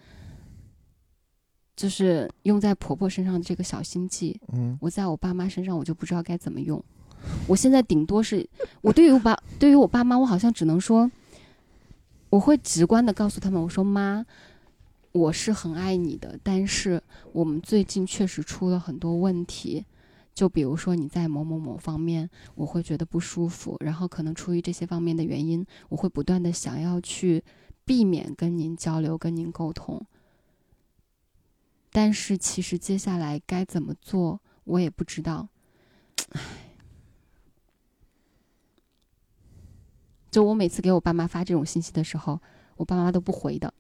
[1.79, 6.83] 就是用在婆婆身上的这个小心计，嗯我在我爸妈身上我就不知道该怎么用。
[7.47, 8.45] 我现在顶多是
[8.81, 11.09] 我对于我爸对于我爸妈，我好像只能说，
[12.31, 14.27] 我会直观的告诉他们，我说妈，
[15.13, 17.01] 我是很爱你的，但是
[17.31, 19.85] 我们最近确实出了很多问题。
[20.35, 27.45] 就比如说你在某某某方面，我会觉得不舒服，然后可能出于这些方面的原因，我会不断的想要去
[27.85, 30.05] 避免跟您交流、跟您沟通。
[31.99, 35.49] 但是其实接下来该怎么做，我也不知道。
[36.31, 36.41] 唉，
[40.31, 42.41] 就我每次给我爸妈发这种信息的时候，
[42.77, 43.75] 我爸妈都不回的。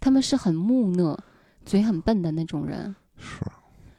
[0.00, 1.22] 他们是很木讷、
[1.66, 3.44] 嘴很笨的那种人，是，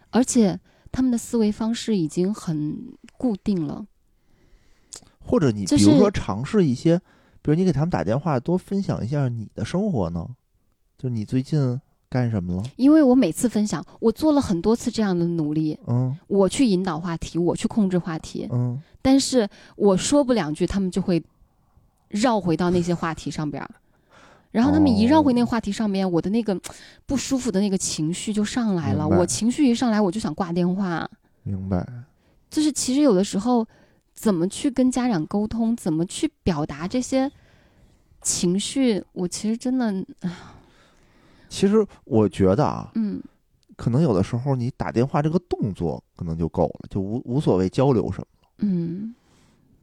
[0.10, 0.60] 而且
[0.92, 3.86] 他们的思维方式已经很固定了。
[5.20, 6.98] 或者你比如说尝试一些，
[7.44, 10.36] 比如你给他们打电话，多分享一下你的生活呢，
[10.98, 11.80] 就你最近
[12.10, 12.64] 干什么了？
[12.78, 21.22] 因为我每次分享，我做了很多次这样的努力，嗯我去引导话题，我去控制话题，嗯，但是我说不两句，他们就会
[22.10, 23.70] 绕回到那些话题上边儿。
[24.52, 26.58] 然后他们一绕回那个话题上面，我的那个
[27.06, 29.06] 不舒服的那个情绪就上来了。
[29.06, 31.08] 我情绪一上来，我就想挂电话。
[31.44, 31.86] 明白。
[32.50, 33.68] 就是其实有的时候，
[34.14, 37.30] 怎么去跟家长沟通，怎么去表达这些
[38.22, 39.94] 情绪，我其实真的，
[41.50, 43.22] 其实我觉得啊，嗯
[43.76, 48.26] 可能有的时候你打电话这个动作可能就够了，就无无所谓交流什么，
[48.58, 49.14] 嗯，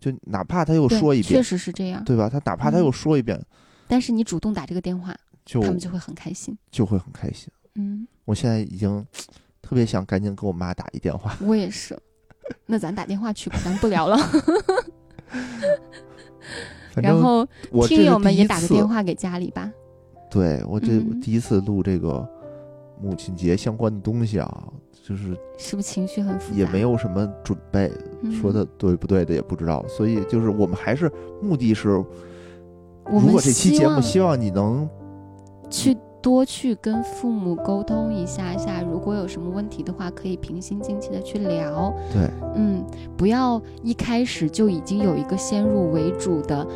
[0.00, 2.04] 就哪怕他又说一遍确，实是这样。
[2.04, 2.28] 对吧？
[2.28, 3.40] 他哪怕他嗯又说一遍，
[3.86, 6.56] 但是你主动打这个电话，就他们就会很开心。
[6.72, 7.48] 就会很开心。
[7.76, 9.06] 嗯，我现在已经
[9.62, 11.36] 特别想赶紧给我妈打一电话。
[11.40, 11.96] 我也是。
[12.66, 14.18] 那咱打电话去吧，咱不聊了。
[16.96, 17.46] 然后
[17.88, 19.70] 听友们也打个电，话给家里吧。
[20.34, 22.28] 对我这嗯第一次录这个
[23.00, 24.68] 母亲节相关的东西啊，
[25.06, 26.58] 就是是不是情绪很复杂？
[26.58, 31.08] 也没有什么准备，嗯说的对不对的也不知道，所以就是我们还是
[31.40, 34.88] 目的是，如果这期节目希望你能
[35.70, 41.92] 去多去跟父母沟通一下下，如果有什么问题的话，可以平心静气的去聊。
[42.12, 42.82] 对嗯，
[43.16, 46.66] 不要一开始就已经有一个先入为主的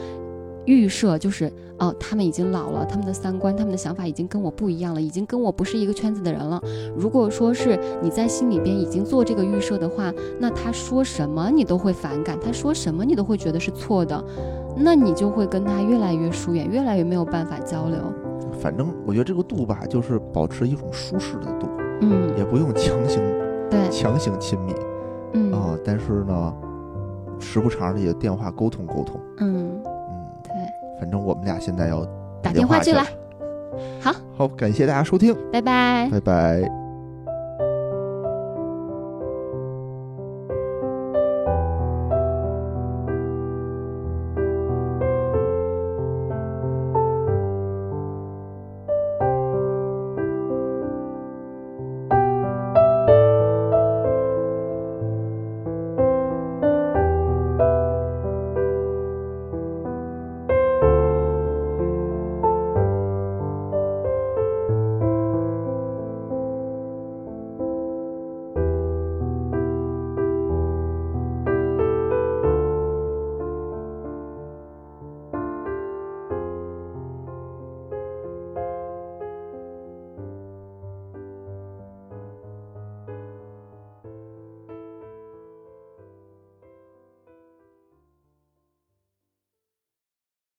[0.68, 6.62] 预设，就是哦，他们已经老了，他们的三观、他们的想法已经跟我不一样了，已经跟我不是一个圈子的人了。
[6.94, 14.22] 如果说是你在心里边已经做这个预设的话，那他说什么你都会反感，他说什么你都会觉得是错的，
[14.76, 17.98] 那你就会跟他越来越疏远，越来越没有办法交流。
[18.60, 21.66] 反正我觉得这个度吧，就是保持一种舒适的度，
[22.02, 23.22] 嗯，也不用强行
[23.70, 24.74] 对，强行亲密
[25.32, 25.78] 嗯啊。
[25.84, 26.54] 但是呢，
[27.38, 29.20] 时不常的也电话沟通沟通。
[29.38, 29.77] 嗯，
[30.98, 32.04] 反正我们俩现在要
[32.42, 33.04] 打电话去了
[34.00, 36.08] 好，好，感谢大家收听，拜拜。
[36.10, 36.87] 拜拜。